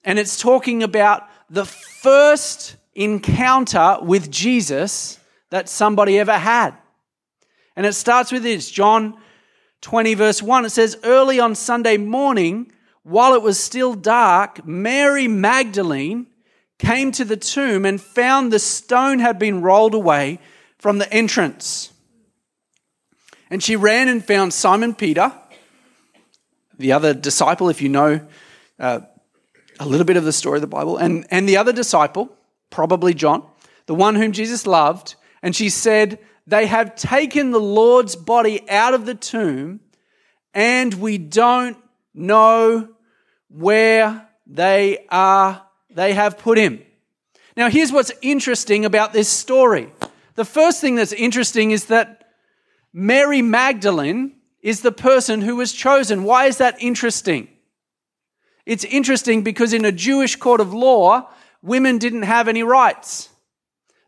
And 0.04 0.18
it's 0.18 0.40
talking 0.40 0.82
about 0.82 1.28
the 1.50 1.66
first 1.66 2.78
encounter 2.96 3.98
with 4.02 4.32
Jesus 4.32 5.20
that 5.52 5.70
somebody 5.70 6.18
ever 6.18 6.38
had. 6.38 6.74
And 7.76 7.86
it 7.86 7.94
starts 7.94 8.32
with 8.32 8.44
this 8.44 8.70
John 8.70 9.18
20, 9.82 10.16
verse 10.16 10.42
1. 10.42 10.66
It 10.66 10.72
says, 10.72 10.98
Early 11.04 11.40
on 11.40 11.56
Sunday 11.56 11.98
morning, 11.98 12.72
while 13.04 13.34
it 13.34 13.42
was 13.42 13.60
still 13.60 13.94
dark, 13.94 14.66
Mary 14.66 15.28
Magdalene 15.28 16.28
came 16.80 17.12
to 17.12 17.24
the 17.24 17.38
tomb 17.38 17.86
and 17.86 18.02
found 18.02 18.52
the 18.52 18.60
stone 18.60 19.20
had 19.20 19.38
been 19.38 19.62
rolled 19.62 19.94
away 19.94 20.40
from 20.78 20.98
the 20.98 21.12
entrance. 21.14 21.92
And 23.50 23.62
she 23.62 23.76
ran 23.76 24.08
and 24.08 24.26
found 24.26 24.54
Simon 24.54 24.96
Peter, 24.96 25.32
the 26.78 26.94
other 26.94 27.14
disciple, 27.14 27.70
if 27.70 27.82
you 27.82 27.90
know 27.90 28.22
uh, 28.80 29.02
a 29.80 29.86
little 29.86 30.06
bit 30.06 30.18
of 30.18 30.24
the 30.24 30.34
story 30.34 30.58
of 30.58 30.62
the 30.62 30.68
Bible, 30.68 30.98
and, 30.98 31.26
and 31.30 31.48
the 31.48 31.58
other 31.58 31.74
disciple, 31.74 32.36
probably 32.70 33.14
John, 33.14 33.46
the 33.86 33.96
one 33.96 34.16
whom 34.16 34.32
Jesus 34.32 34.66
loved. 34.66 35.16
And 35.42 35.56
she 35.56 35.70
said, 35.70 36.20
They 36.48 36.68
have 36.68 36.96
taken 36.96 37.52
the 37.52 37.60
Lord's 37.60 38.16
body 38.16 38.70
out 38.70 38.94
of 38.94 39.06
the 39.06 39.16
tomb, 39.16 39.80
and 40.54 40.94
we 40.96 41.18
don't 41.18 41.78
know 42.14 42.90
where 43.50 44.28
they 44.46 45.06
are 45.10 45.64
they 45.94 46.14
have 46.14 46.38
put 46.38 46.58
him. 46.58 46.82
Now, 47.58 47.70
here's 47.70 47.92
what's 47.92 48.12
interesting 48.22 48.86
about 48.86 49.14
this 49.14 49.30
story. 49.30 49.92
The 50.36 50.46
first 50.46 50.80
thing 50.80 50.96
that's 50.96 51.14
interesting 51.14 51.72
is 51.72 51.86
that 51.86 52.30
Mary 52.94 53.42
Magdalene 53.42 54.36
is 54.62 54.82
the 54.82 54.92
person 54.92 55.42
who 55.42 55.58
was 55.58 55.74
chosen. 55.74 56.24
Why 56.24 56.46
is 56.46 56.58
that 56.58 56.82
interesting? 56.82 57.50
It's 58.66 58.84
interesting 58.86 59.44
because 59.44 59.74
in 59.74 59.86
a 59.86 59.92
Jewish 59.92 60.36
court 60.36 60.62
of 60.62 60.74
law, 60.74 61.30
women 61.62 61.98
didn't 61.98 62.22
have 62.24 62.48
any 62.48 62.64
rights. 62.64 63.30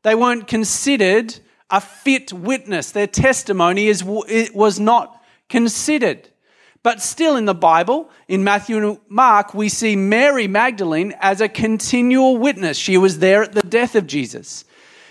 They 0.03 0.15
weren't 0.15 0.47
considered 0.47 1.39
a 1.69 1.81
fit 1.81 2.31
witness. 2.31 2.91
Their 2.91 3.07
testimony 3.07 3.87
is, 3.87 4.03
was 4.03 4.79
not 4.79 5.21
considered. 5.49 6.29
But 6.83 7.01
still 7.01 7.37
in 7.37 7.45
the 7.45 7.55
Bible, 7.55 8.09
in 8.27 8.43
Matthew 8.43 8.77
and 8.77 8.99
Mark, 9.07 9.53
we 9.53 9.69
see 9.69 9.95
Mary 9.95 10.47
Magdalene 10.47 11.15
as 11.21 11.39
a 11.39 11.47
continual 11.47 12.37
witness. 12.37 12.77
She 12.77 12.97
was 12.97 13.19
there 13.19 13.43
at 13.43 13.53
the 13.53 13.61
death 13.61 13.95
of 13.95 14.05
Jesus. 14.05 14.65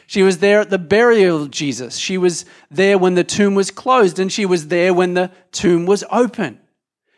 She 0.07 0.23
was 0.23 0.39
there 0.39 0.61
at 0.61 0.69
the 0.69 0.79
burial 0.79 1.43
of 1.43 1.51
Jesus. 1.51 1.97
She 1.97 2.19
was 2.19 2.45
there 2.71 2.99
when 2.99 3.15
the 3.15 3.25
tomb 3.25 3.55
was 3.55 3.71
closed, 3.71 4.19
and 4.19 4.31
she 4.31 4.45
was 4.45 4.69
there 4.69 4.93
when 4.93 5.15
the 5.15 5.31
tomb 5.51 5.87
was 5.87 6.05
open. 6.11 6.61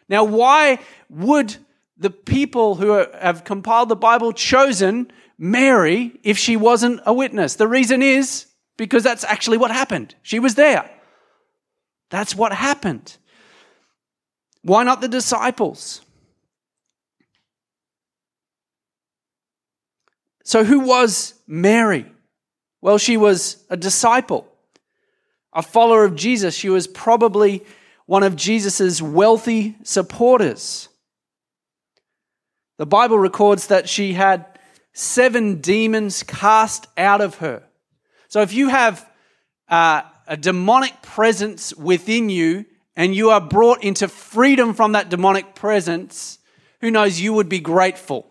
Now, 0.08 0.22
why 0.22 0.78
would 1.10 1.56
the 1.96 2.10
people 2.10 2.76
who 2.76 3.04
have 3.20 3.42
compiled 3.42 3.88
the 3.88 3.96
Bible 3.96 4.32
chosen 4.32 5.10
Mary 5.38 6.18
if 6.22 6.38
she 6.38 6.56
wasn't 6.56 7.00
a 7.06 7.12
witness? 7.12 7.56
The 7.56 7.68
reason 7.68 8.02
is 8.02 8.46
because 8.76 9.02
that's 9.02 9.24
actually 9.24 9.58
what 9.58 9.70
happened. 9.70 10.14
She 10.22 10.38
was 10.38 10.54
there. 10.54 10.90
That's 12.10 12.34
what 12.34 12.52
happened. 12.52 13.16
Why 14.62 14.84
not 14.84 15.00
the 15.00 15.08
disciples? 15.08 16.00
So, 20.44 20.62
who 20.62 20.80
was 20.80 21.34
Mary? 21.46 22.06
Well, 22.80 22.98
she 22.98 23.16
was 23.16 23.64
a 23.70 23.76
disciple, 23.76 24.46
a 25.54 25.62
follower 25.62 26.04
of 26.04 26.16
Jesus. 26.16 26.54
She 26.54 26.68
was 26.68 26.86
probably 26.86 27.64
one 28.06 28.22
of 28.22 28.36
Jesus' 28.36 29.00
wealthy 29.00 29.76
supporters. 29.82 30.90
The 32.76 32.86
Bible 32.86 33.18
records 33.18 33.68
that 33.68 33.88
she 33.88 34.12
had 34.12 34.53
seven 34.94 35.60
demons 35.60 36.22
cast 36.22 36.86
out 36.96 37.20
of 37.20 37.36
her. 37.36 37.62
So, 38.28 38.40
if 38.40 38.54
you 38.54 38.68
have 38.68 39.06
uh, 39.68 40.02
a 40.26 40.38
demonic 40.38 41.02
presence 41.02 41.74
within 41.74 42.30
you, 42.30 42.64
and 42.96 43.14
you 43.14 43.30
are 43.30 43.40
brought 43.40 43.82
into 43.82 44.08
freedom 44.08 44.72
from 44.72 44.92
that 44.92 45.10
demonic 45.10 45.54
presence, 45.54 46.38
who 46.80 46.90
knows, 46.90 47.20
you 47.20 47.32
would 47.32 47.48
be 47.48 47.60
grateful. 47.60 48.26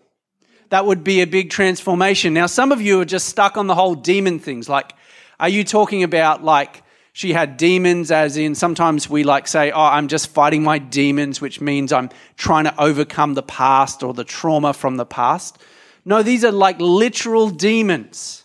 That 0.70 0.86
would 0.86 1.04
be 1.04 1.20
a 1.20 1.26
big 1.26 1.50
transformation. 1.50 2.34
Now, 2.34 2.46
some 2.46 2.72
of 2.72 2.80
you 2.80 3.00
are 3.00 3.04
just 3.04 3.28
stuck 3.28 3.56
on 3.56 3.66
the 3.66 3.74
whole 3.74 3.94
demon 3.94 4.38
things. 4.38 4.68
Like, 4.68 4.94
are 5.38 5.48
you 5.48 5.64
talking 5.64 6.02
about 6.02 6.42
like 6.42 6.82
she 7.12 7.32
had 7.32 7.56
demons, 7.56 8.10
as 8.10 8.36
in 8.36 8.54
sometimes 8.54 9.08
we 9.08 9.22
like 9.22 9.46
say, 9.46 9.70
oh, 9.70 9.80
I'm 9.80 10.08
just 10.08 10.28
fighting 10.28 10.62
my 10.62 10.78
demons, 10.78 11.40
which 11.40 11.60
means 11.60 11.92
I'm 11.92 12.10
trying 12.36 12.64
to 12.64 12.82
overcome 12.82 13.34
the 13.34 13.42
past 13.42 14.02
or 14.02 14.14
the 14.14 14.24
trauma 14.24 14.72
from 14.72 14.96
the 14.96 15.06
past? 15.06 15.58
No, 16.04 16.22
these 16.22 16.44
are 16.44 16.52
like 16.52 16.76
literal 16.80 17.50
demons. 17.50 18.44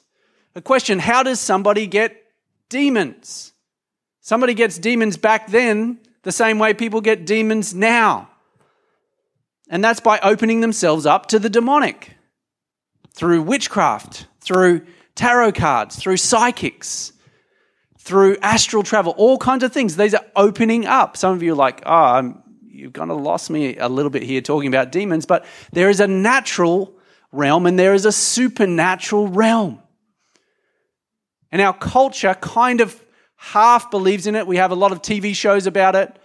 The 0.54 0.62
question 0.62 1.00
how 1.00 1.24
does 1.24 1.40
somebody 1.40 1.88
get 1.88 2.16
demons? 2.70 3.54
Somebody 4.22 4.54
gets 4.54 4.78
demons 4.78 5.18
back 5.18 5.48
then 5.48 6.00
the 6.24 6.32
same 6.32 6.60
way 6.60 6.74
people 6.74 7.02
get 7.02 7.26
demons 7.26 7.74
now. 7.74 8.30
And 9.70 9.84
that's 9.84 10.00
by 10.00 10.20
opening 10.20 10.62
themselves 10.62 11.06
up 11.06 11.28
to 11.28 11.40
the 11.40 11.50
demonic 11.50 12.16
through 13.14 13.42
witchcraft, 13.44 14.28
through 14.42 14.86
tarot 15.16 15.52
cards, 15.54 15.96
through 15.98 16.18
psychics, 16.18 17.14
through 17.98 18.38
astral 18.42 18.84
travel, 18.84 19.14
all 19.18 19.38
kinds 19.38 19.64
of 19.64 19.72
things. 19.72 19.96
These 19.96 20.16
are 20.16 20.26
opening 20.36 20.86
up. 20.86 21.18
Some 21.18 21.34
of 21.34 21.44
you 21.44 21.54
are 21.54 21.58
like, 21.58 21.84
oh, 21.86 21.92
I'm, 21.92 22.44
you've 22.68 22.94
kind 22.94 23.12
of 23.12 23.20
lost 23.22 23.50
me 23.50 23.78
a 23.78 23.90
little 23.90 24.10
bit 24.10 24.24
here 24.24 24.42
talking 24.42 24.68
about 24.68 24.92
demons, 24.92 25.26
but 25.26 25.46
there 25.74 25.90
is 25.90 26.00
a 26.00 26.08
natural 26.08 26.99
realm 27.32 27.66
and 27.66 27.78
there 27.78 27.94
is 27.94 28.06
a 28.06 28.12
supernatural 28.12 29.28
realm. 29.28 29.82
And 31.52 31.62
our 31.62 31.74
culture 31.74 32.36
kind 32.36 32.82
of 32.82 33.04
half 33.36 33.90
believes 33.90 34.28
in 34.28 34.36
it. 34.36 34.46
We 34.46 34.58
have 34.58 34.72
a 34.72 34.76
lot 34.76 34.92
of 34.92 35.02
TV 35.02 35.34
shows 35.34 35.66
about 35.66 35.96
it, 35.96 36.16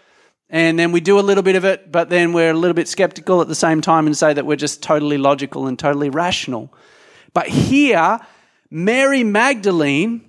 and 0.50 0.78
then 0.78 0.92
we 0.92 1.00
do 1.00 1.18
a 1.18 1.22
little 1.22 1.42
bit 1.42 1.56
of 1.56 1.64
it, 1.64 1.90
but 1.90 2.10
then 2.10 2.32
we're 2.32 2.50
a 2.50 2.54
little 2.54 2.74
bit 2.74 2.88
skeptical 2.88 3.40
at 3.40 3.48
the 3.48 3.54
same 3.54 3.80
time 3.80 4.06
and 4.06 4.16
say 4.16 4.32
that 4.32 4.44
we're 4.44 4.56
just 4.56 4.82
totally 4.82 5.16
logical 5.16 5.66
and 5.66 5.78
totally 5.78 6.10
rational. 6.10 6.72
But 7.32 7.48
here, 7.48 8.20
Mary 8.70 9.24
Magdalene 9.24 10.28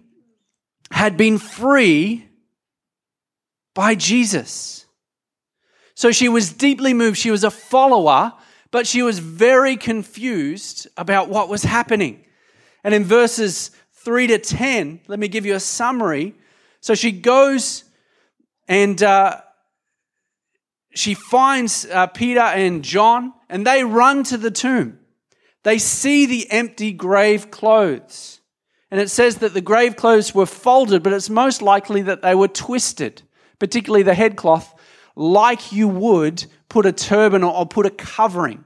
had 0.91 1.17
been 1.17 1.37
free 1.37 2.27
by 3.73 3.95
Jesus. 3.95 4.85
So 5.95 6.11
she 6.11 6.29
was 6.29 6.53
deeply 6.53 6.93
moved. 6.93 7.17
She 7.17 7.31
was 7.31 7.43
a 7.43 7.51
follower, 7.51 8.33
but 8.75 8.85
she 8.85 9.01
was 9.01 9.19
very 9.19 9.77
confused 9.77 10.85
about 10.97 11.29
what 11.29 11.47
was 11.47 11.63
happening. 11.63 12.25
And 12.83 12.93
in 12.93 13.05
verses 13.05 13.71
3 13.93 14.27
to 14.27 14.37
10, 14.37 14.99
let 15.07 15.17
me 15.17 15.29
give 15.29 15.45
you 15.45 15.55
a 15.55 15.61
summary. 15.61 16.35
So 16.81 16.93
she 16.93 17.13
goes 17.13 17.85
and 18.67 19.01
uh, 19.01 19.39
she 20.93 21.13
finds 21.13 21.85
uh, 21.85 22.07
Peter 22.07 22.41
and 22.41 22.83
John, 22.83 23.31
and 23.47 23.65
they 23.65 23.85
run 23.85 24.23
to 24.25 24.37
the 24.37 24.51
tomb. 24.51 24.99
They 25.63 25.77
see 25.77 26.25
the 26.25 26.51
empty 26.51 26.91
grave 26.91 27.49
clothes. 27.51 28.41
And 28.91 28.99
it 28.99 29.09
says 29.09 29.37
that 29.37 29.53
the 29.53 29.61
grave 29.61 29.95
clothes 29.95 30.35
were 30.35 30.45
folded, 30.45 31.01
but 31.01 31.13
it's 31.13 31.29
most 31.29 31.61
likely 31.61 32.01
that 32.01 32.21
they 32.21 32.35
were 32.35 32.49
twisted, 32.49 33.21
particularly 33.57 34.03
the 34.03 34.15
headcloth, 34.15 34.77
like 35.15 35.71
you 35.71 35.87
would 35.87 36.47
put 36.75 36.85
a 36.85 36.91
turban 36.91 37.41
or 37.41 37.65
put 37.65 37.85
a 37.85 37.89
covering. 37.89 38.65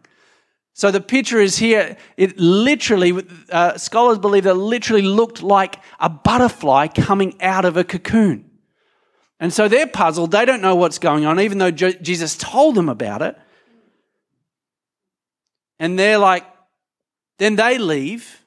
So 0.73 0.89
the 0.89 0.99
picture 0.99 1.39
is 1.39 1.57
here. 1.59 1.95
It 2.17 2.39
literally, 2.39 3.23
uh, 3.51 3.77
scholars 3.77 4.17
believe 4.17 4.45
that 4.45 4.55
it 4.55 4.55
literally 4.55 5.03
looked 5.03 5.43
like 5.43 5.75
a 5.99 6.09
butterfly 6.09 6.87
coming 6.87 7.39
out 7.39 7.65
of 7.65 7.77
a 7.77 7.83
cocoon. 7.83 8.49
And 9.39 9.53
so 9.53 9.67
they're 9.67 9.85
puzzled. 9.85 10.31
They 10.31 10.43
don't 10.43 10.59
know 10.59 10.73
what's 10.73 10.97
going 10.97 11.27
on, 11.27 11.39
even 11.39 11.59
though 11.59 11.69
Jesus 11.69 12.35
told 12.35 12.73
them 12.73 12.89
about 12.89 13.21
it. 13.21 13.37
And 15.77 15.99
they're 15.99 16.17
like, 16.17 16.45
then 17.37 17.57
they 17.57 17.77
leave 17.77 18.43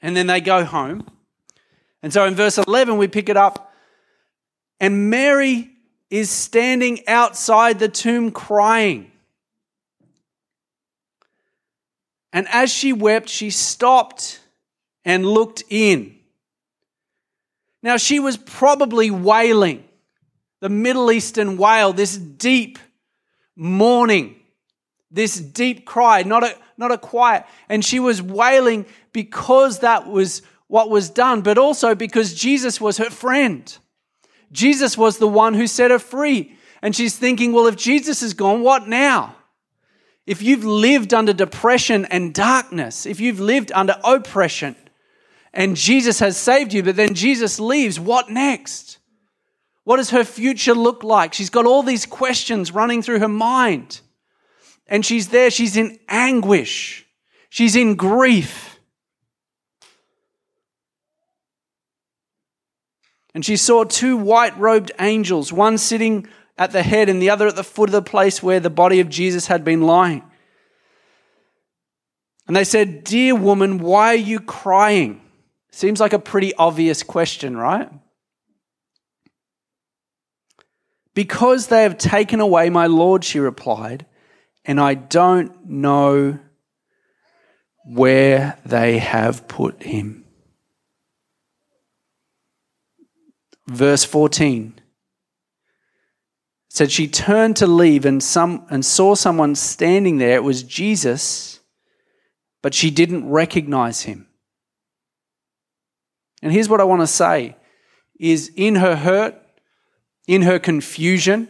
and 0.00 0.16
then 0.16 0.28
they 0.28 0.40
go 0.40 0.64
home. 0.64 1.06
And 2.02 2.10
so 2.10 2.24
in 2.24 2.34
verse 2.34 2.56
11, 2.56 2.96
we 2.96 3.06
pick 3.06 3.28
it 3.28 3.36
up. 3.36 3.70
And 4.80 5.10
Mary 5.10 5.73
is 6.14 6.30
standing 6.30 7.00
outside 7.08 7.80
the 7.80 7.88
tomb 7.88 8.30
crying. 8.30 9.10
And 12.32 12.46
as 12.52 12.72
she 12.72 12.92
wept, 12.92 13.28
she 13.28 13.50
stopped 13.50 14.38
and 15.04 15.26
looked 15.26 15.64
in. 15.70 16.14
Now, 17.82 17.96
she 17.96 18.20
was 18.20 18.36
probably 18.36 19.10
wailing, 19.10 19.82
the 20.60 20.68
Middle 20.68 21.10
Eastern 21.10 21.56
wail, 21.56 21.92
this 21.92 22.16
deep 22.16 22.78
mourning, 23.56 24.36
this 25.10 25.40
deep 25.40 25.84
cry, 25.84 26.22
not 26.22 26.44
a, 26.44 26.56
not 26.78 26.92
a 26.92 26.98
quiet. 26.98 27.44
And 27.68 27.84
she 27.84 27.98
was 27.98 28.22
wailing 28.22 28.86
because 29.12 29.80
that 29.80 30.06
was 30.06 30.42
what 30.68 30.90
was 30.90 31.10
done, 31.10 31.40
but 31.40 31.58
also 31.58 31.96
because 31.96 32.34
Jesus 32.34 32.80
was 32.80 32.98
her 32.98 33.10
friend. 33.10 33.76
Jesus 34.54 34.96
was 34.96 35.18
the 35.18 35.28
one 35.28 35.52
who 35.52 35.66
set 35.66 35.90
her 35.90 35.98
free. 35.98 36.56
And 36.80 36.96
she's 36.96 37.16
thinking, 37.16 37.52
well, 37.52 37.66
if 37.66 37.76
Jesus 37.76 38.22
is 38.22 38.32
gone, 38.32 38.62
what 38.62 38.88
now? 38.88 39.36
if 40.26 40.40
you've 40.40 40.64
lived 40.64 41.12
under 41.12 41.32
depression 41.32 42.06
and 42.06 42.32
darkness, 42.32 43.04
if 43.06 43.20
you've 43.20 43.40
lived 43.40 43.70
under 43.72 43.96
oppression, 44.04 44.74
and 45.52 45.76
Jesus 45.76 46.18
has 46.20 46.36
saved 46.36 46.72
you, 46.72 46.82
but 46.82 46.96
then 46.96 47.14
Jesus 47.14 47.60
leaves, 47.60 48.00
what 48.00 48.30
next? 48.30 48.98
What 49.84 49.98
does 49.98 50.10
her 50.10 50.24
future 50.24 50.74
look 50.74 51.04
like? 51.04 51.34
She's 51.34 51.50
got 51.50 51.66
all 51.66 51.82
these 51.82 52.06
questions 52.06 52.72
running 52.72 53.02
through 53.02 53.18
her 53.18 53.28
mind. 53.28 54.00
And 54.86 55.04
she's 55.04 55.28
there, 55.28 55.50
she's 55.50 55.76
in 55.76 55.98
anguish, 56.08 57.06
she's 57.50 57.76
in 57.76 57.94
grief. 57.94 58.73
And 63.34 63.44
she 63.44 63.56
saw 63.56 63.84
two 63.84 64.16
white 64.16 64.56
robed 64.58 64.92
angels, 65.00 65.52
one 65.52 65.76
sitting 65.76 66.28
at 66.56 66.70
the 66.70 66.82
head 66.82 67.08
and 67.08 67.20
the 67.20 67.30
other 67.30 67.48
at 67.48 67.56
the 67.56 67.64
foot 67.64 67.88
of 67.88 67.92
the 67.92 68.02
place 68.02 68.42
where 68.42 68.60
the 68.60 68.70
body 68.70 69.00
of 69.00 69.08
Jesus 69.08 69.48
had 69.48 69.64
been 69.64 69.82
lying. 69.82 70.22
And 72.46 72.54
they 72.54 72.64
said, 72.64 73.04
Dear 73.04 73.34
woman, 73.34 73.78
why 73.78 74.08
are 74.08 74.14
you 74.14 74.38
crying? 74.38 75.20
Seems 75.72 75.98
like 75.98 76.12
a 76.12 76.18
pretty 76.18 76.54
obvious 76.54 77.02
question, 77.02 77.56
right? 77.56 77.90
Because 81.14 81.68
they 81.68 81.82
have 81.82 81.98
taken 81.98 82.40
away 82.40 82.70
my 82.70 82.86
Lord, 82.86 83.24
she 83.24 83.38
replied, 83.38 84.06
and 84.64 84.80
I 84.80 84.94
don't 84.94 85.66
know 85.66 86.38
where 87.84 88.58
they 88.64 88.98
have 88.98 89.48
put 89.48 89.82
him. 89.82 90.23
Verse 93.66 94.04
14 94.04 94.80
said 96.68 96.90
she 96.90 97.06
turned 97.06 97.56
to 97.56 97.68
leave 97.68 98.04
and 98.04 98.20
some 98.20 98.66
and 98.68 98.84
saw 98.84 99.14
someone 99.14 99.54
standing 99.54 100.18
there. 100.18 100.34
It 100.34 100.42
was 100.42 100.64
Jesus, 100.64 101.60
but 102.62 102.74
she 102.74 102.90
didn't 102.90 103.30
recognize 103.30 104.02
him. 104.02 104.26
And 106.42 106.52
here's 106.52 106.68
what 106.68 106.80
I 106.80 106.84
want 106.84 107.00
to 107.02 107.06
say 107.06 107.56
is 108.18 108.50
in 108.56 108.74
her 108.74 108.96
hurt, 108.96 109.36
in 110.26 110.42
her 110.42 110.58
confusion, 110.58 111.48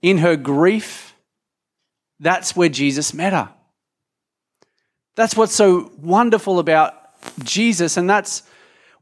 in 0.00 0.18
her 0.18 0.36
grief, 0.36 1.14
that's 2.18 2.56
where 2.56 2.68
Jesus 2.68 3.12
met 3.12 3.32
her. 3.32 3.50
That's 5.16 5.36
what's 5.36 5.54
so 5.54 5.92
wonderful 5.98 6.58
about 6.58 6.94
Jesus, 7.44 7.96
and 7.96 8.08
that's 8.08 8.42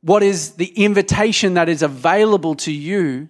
what 0.01 0.23
is 0.23 0.53
the 0.53 0.67
invitation 0.67 1.55
that 1.55 1.69
is 1.69 1.83
available 1.83 2.55
to 2.57 2.73
you 2.73 3.29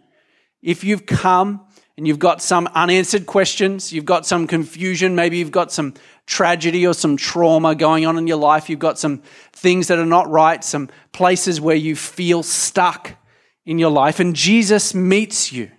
if 0.63 0.85
you've 0.85 1.07
come 1.07 1.65
and 1.97 2.07
you've 2.07 2.19
got 2.19 2.43
some 2.43 2.69
unanswered 2.75 3.27
questions, 3.27 3.93
you've 3.93 4.05
got 4.05 4.27
some 4.27 4.47
confusion, 4.47 5.15
maybe 5.15 5.39
you've 5.39 5.51
got 5.51 5.73
some 5.73 5.95
tragedy 6.27 6.87
or 6.87 6.95
some 6.95 7.17
trauma 7.17 7.75
going 7.75 8.07
on 8.07 8.19
in 8.19 8.27
your 8.27 8.37
life, 8.37 8.69
you've 8.69 8.79
got 8.79 8.99
some 8.99 9.23
things 9.53 9.89
that 9.89 9.99
are 9.99 10.07
not 10.07 10.29
right, 10.31 10.63
some 10.63 10.89
places 11.13 11.61
where 11.61 11.77
you 11.77 11.97
feel 11.97 12.43
stuck 12.43 13.17
in 13.65 13.79
your 13.79 13.91
life, 13.91 14.21
and 14.21 14.37
Jesus 14.37 14.95
meets 14.95 15.53
you 15.53 15.71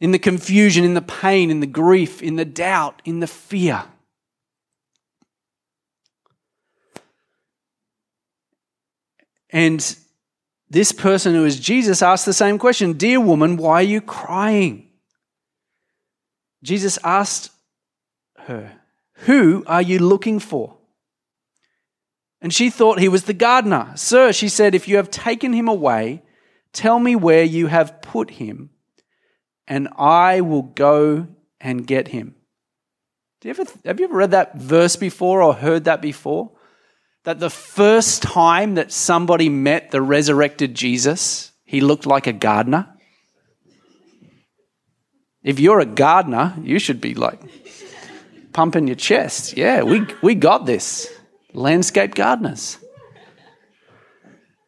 in 0.00 0.10
the 0.10 0.18
confusion, 0.18 0.84
in 0.84 0.94
the 0.94 1.02
pain, 1.02 1.50
in 1.50 1.60
the 1.60 1.66
grief, 1.66 2.22
in 2.22 2.36
the 2.36 2.44
doubt, 2.44 3.00
in 3.04 3.20
the 3.20 3.26
fear. 3.26 3.84
And 9.52 9.96
this 10.70 10.90
person 10.90 11.34
who 11.34 11.44
is 11.44 11.60
Jesus 11.60 12.00
asked 12.00 12.24
the 12.24 12.32
same 12.32 12.58
question 12.58 12.94
Dear 12.94 13.20
woman, 13.20 13.56
why 13.56 13.74
are 13.74 13.82
you 13.82 14.00
crying? 14.00 14.88
Jesus 16.62 16.98
asked 17.04 17.50
her, 18.38 18.72
Who 19.26 19.62
are 19.66 19.82
you 19.82 19.98
looking 19.98 20.38
for? 20.38 20.78
And 22.40 22.52
she 22.52 22.70
thought 22.70 22.98
he 22.98 23.08
was 23.08 23.24
the 23.24 23.34
gardener. 23.34 23.92
Sir, 23.94 24.32
she 24.32 24.48
said, 24.48 24.74
if 24.74 24.88
you 24.88 24.96
have 24.96 25.10
taken 25.10 25.52
him 25.52 25.68
away, 25.68 26.22
tell 26.72 26.98
me 26.98 27.14
where 27.14 27.44
you 27.44 27.68
have 27.68 28.02
put 28.02 28.30
him, 28.30 28.70
and 29.68 29.88
I 29.96 30.40
will 30.40 30.62
go 30.62 31.28
and 31.60 31.86
get 31.86 32.08
him. 32.08 32.34
You 33.44 33.50
ever, 33.50 33.64
have 33.84 33.98
you 33.98 34.06
ever 34.06 34.16
read 34.16 34.32
that 34.32 34.56
verse 34.56 34.96
before 34.96 35.42
or 35.42 35.54
heard 35.54 35.84
that 35.84 36.00
before? 36.02 36.52
That 37.24 37.40
the 37.40 37.50
first 37.50 38.22
time 38.22 38.74
that 38.74 38.92
somebody 38.92 39.48
met 39.48 39.90
the 39.90 40.02
resurrected 40.02 40.74
Jesus, 40.74 41.52
he 41.64 41.80
looked 41.80 42.06
like 42.06 42.26
a 42.26 42.32
gardener? 42.32 42.88
If 45.42 45.58
you're 45.58 45.80
a 45.80 45.86
gardener, 45.86 46.54
you 46.62 46.78
should 46.78 47.00
be 47.00 47.14
like 47.14 47.40
pumping 48.52 48.86
your 48.86 48.96
chest. 48.96 49.56
Yeah, 49.56 49.82
we, 49.82 50.06
we 50.22 50.34
got 50.34 50.66
this. 50.66 51.08
Landscape 51.52 52.14
gardeners. 52.14 52.78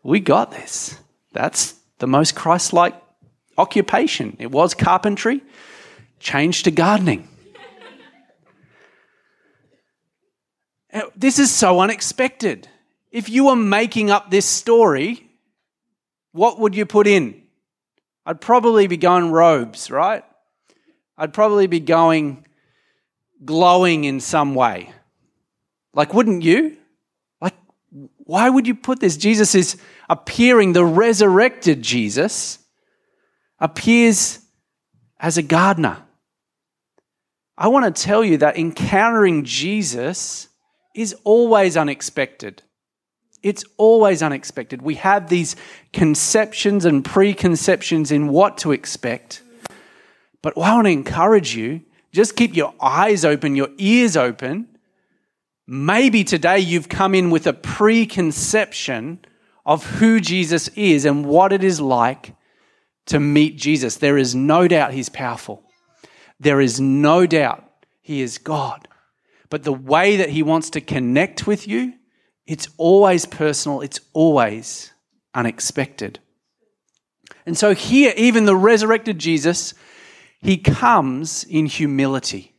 We 0.03 0.21
got 0.21 0.51
this. 0.51 0.99
That's 1.33 1.75
the 1.99 2.07
most 2.07 2.35
Christ 2.35 2.73
like 2.73 2.95
occupation. 3.57 4.37
It 4.39 4.51
was 4.51 4.75
carpentry, 4.75 5.43
changed 6.21 6.65
to 6.65 6.71
gardening. 6.71 7.29
This 11.17 11.39
is 11.39 11.51
so 11.51 11.81
unexpected. 11.81 12.69
If 13.11 13.29
you 13.29 13.47
were 13.47 13.57
making 13.57 14.11
up 14.11 14.31
this 14.31 14.47
story, 14.47 15.29
what 16.33 16.61
would 16.61 16.75
you 16.75 16.87
put 16.87 17.07
in? 17.07 17.43
I'd 18.27 18.41
probably 18.41 18.87
be 18.87 18.97
going 18.97 19.31
robes, 19.31 19.91
right? 19.91 20.25
I'd 21.19 21.33
probably 21.33 21.67
be 21.67 21.81
going 21.81 22.47
glowing 23.45 24.05
in 24.05 24.21
some 24.21 24.55
way. 24.55 24.93
Like, 25.93 26.15
wouldn't 26.15 26.43
you? 26.43 26.77
Like, 27.41 27.55
why 28.19 28.49
would 28.49 28.67
you 28.67 28.75
put 28.75 29.01
this? 29.01 29.17
Jesus 29.17 29.55
is 29.55 29.77
appearing, 30.09 30.73
the 30.73 30.85
resurrected 30.85 31.83
Jesus 31.83 32.59
appears 33.59 34.41
as 35.19 35.39
a 35.39 35.43
gardener. 35.43 36.03
I 37.57 37.69
want 37.69 37.95
to 37.95 38.03
tell 38.03 38.25
you 38.25 38.39
that 38.39 38.59
encountering 38.59 39.45
Jesus 39.45 40.49
is 40.95 41.15
always 41.25 41.77
unexpected. 41.77 42.63
It's 43.43 43.65
always 43.77 44.23
unexpected. 44.23 44.81
We 44.81 44.95
have 44.95 45.29
these 45.29 45.57
conceptions 45.93 46.85
and 46.85 47.05
preconceptions 47.05 48.11
in 48.11 48.29
what 48.29 48.57
to 48.59 48.73
expect. 48.73 49.43
But 50.41 50.57
I 50.57 50.75
want 50.75 50.87
to 50.87 50.91
encourage 50.91 51.55
you 51.55 51.83
just 52.13 52.37
keep 52.37 52.55
your 52.55 52.73
eyes 52.81 53.25
open, 53.25 53.57
your 53.57 53.71
ears 53.77 54.17
open. 54.17 54.69
Maybe 55.67 56.23
today 56.23 56.61
you've 56.61 56.89
come 56.89 57.15
in 57.15 57.31
with 57.31 57.47
a 57.47 57.53
preconception 57.53 59.19
of 59.67 59.85
who 59.85 60.21
Jesus 60.21 60.69
is 60.69 61.05
and 61.05 61.27
what 61.27 61.53
it 61.53 61.65
is 61.65 61.81
like 61.81 62.35
to 63.07 63.19
meet 63.19 63.57
Jesus. 63.57 63.97
There 63.97 64.17
is 64.17 64.35
no 64.35 64.69
doubt 64.69 64.93
he's 64.93 65.09
powerful. 65.09 65.65
There 66.39 66.61
is 66.61 66.81
no 66.81 67.27
doubt 67.27 67.65
he 68.01 68.21
is 68.21 68.39
God. 68.39 68.87
But 69.55 69.63
the 69.63 69.73
way 69.73 70.17
that 70.17 70.31
he 70.31 70.43
wants 70.43 70.71
to 70.71 70.81
connect 70.81 71.47
with 71.47 71.69
you, 71.69 71.93
it's 72.45 72.67
always 72.77 73.25
personal, 73.25 73.83
it's 73.83 74.01
always 74.13 74.93
unexpected. 75.33 76.19
And 77.47 77.57
so 77.57 77.73
here, 77.73 78.13
even 78.17 78.47
the 78.47 78.57
resurrected 78.57 79.21
Jesus 79.21 79.73
he 80.43 80.57
comes 80.59 81.45
in 81.45 81.67
humility. 81.67 82.57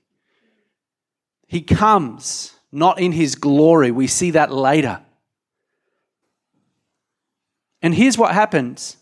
He 1.48 1.60
comes 1.60 2.54
not 2.72 2.98
in 2.98 3.12
his 3.12 3.36
glory. 3.36 3.92
We 3.92 4.08
see 4.08 4.32
that 4.32 4.54
later. 4.54 5.02
And 7.82 7.94
here's 7.94 8.18
what 8.18 8.34
happens 8.34 8.96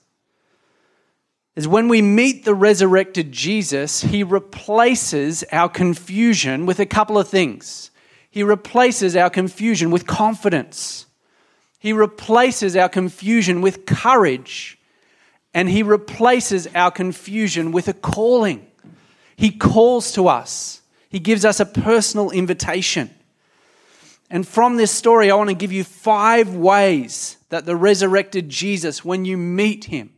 is 1.55 1.67
when 1.67 1.87
we 1.87 2.01
meet 2.01 2.45
the 2.45 2.55
resurrected 2.55 3.31
Jesus, 3.31 4.01
he 4.01 4.23
replaces 4.23 5.43
our 5.51 5.69
confusion 5.69 6.65
with 6.65 6.79
a 6.79 6.85
couple 6.85 7.17
of 7.17 7.27
things. 7.27 7.91
He 8.31 8.41
replaces 8.41 9.15
our 9.15 9.29
confusion 9.29 9.91
with 9.91 10.07
confidence. 10.07 11.05
He 11.77 11.93
replaces 11.93 12.75
our 12.75 12.89
confusion 12.89 13.61
with 13.61 13.85
courage. 13.85 14.79
And 15.53 15.69
he 15.69 15.83
replaces 15.83 16.67
our 16.73 16.89
confusion 16.89 17.71
with 17.71 17.87
a 17.87 17.93
calling. 17.93 18.65
He 19.35 19.51
calls 19.51 20.11
to 20.13 20.27
us, 20.27 20.81
He 21.09 21.19
gives 21.19 21.45
us 21.45 21.59
a 21.59 21.65
personal 21.65 22.31
invitation. 22.31 23.13
And 24.29 24.47
from 24.47 24.77
this 24.77 24.91
story, 24.91 25.29
I 25.29 25.35
want 25.35 25.49
to 25.49 25.55
give 25.55 25.71
you 25.71 25.83
five 25.83 26.55
ways 26.55 27.37
that 27.49 27.65
the 27.65 27.75
resurrected 27.75 28.49
Jesus, 28.49 29.05
when 29.05 29.25
you 29.25 29.37
meet 29.37 29.85
Him, 29.85 30.11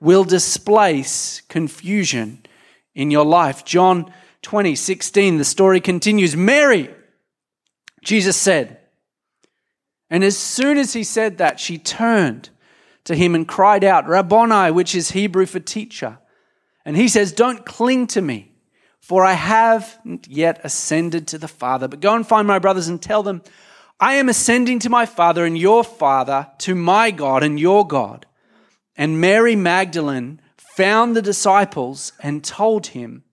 will 0.00 0.24
displace 0.24 1.40
confusion 1.48 2.44
in 2.94 3.10
your 3.10 3.24
life. 3.24 3.64
John 3.64 4.12
20, 4.42 4.74
16, 4.74 5.38
the 5.38 5.44
story 5.44 5.80
continues 5.80 6.36
Mary, 6.36 6.94
Jesus 8.02 8.36
said. 8.36 8.78
And 10.08 10.22
as 10.22 10.38
soon 10.38 10.78
as 10.78 10.92
he 10.92 11.02
said 11.02 11.38
that, 11.38 11.58
she 11.58 11.78
turned 11.78 12.50
to 13.04 13.14
him 13.14 13.34
and 13.34 13.48
cried 13.48 13.84
out, 13.84 14.06
Rabboni, 14.06 14.70
which 14.70 14.94
is 14.94 15.10
Hebrew 15.10 15.46
for 15.46 15.60
teacher. 15.60 16.18
And 16.84 16.96
he 16.96 17.08
says, 17.08 17.32
Don't 17.32 17.66
cling 17.66 18.06
to 18.08 18.22
me, 18.22 18.52
for 19.00 19.24
I 19.24 19.32
haven't 19.32 20.28
yet 20.28 20.60
ascended 20.62 21.26
to 21.28 21.38
the 21.38 21.48
Father. 21.48 21.88
But 21.88 22.00
go 22.00 22.14
and 22.14 22.26
find 22.26 22.46
my 22.46 22.58
brothers 22.58 22.88
and 22.88 23.02
tell 23.02 23.22
them, 23.22 23.42
I 23.98 24.14
am 24.14 24.28
ascending 24.28 24.80
to 24.80 24.90
my 24.90 25.06
Father 25.06 25.44
and 25.44 25.56
your 25.56 25.82
Father, 25.82 26.48
to 26.58 26.74
my 26.74 27.10
God 27.10 27.42
and 27.42 27.58
your 27.58 27.86
God. 27.86 28.26
And 28.96 29.20
Mary 29.20 29.56
Magdalene 29.56 30.40
found 30.56 31.14
the 31.14 31.22
disciples 31.22 32.12
and 32.22 32.42
told 32.42 32.88
him, 32.88 33.24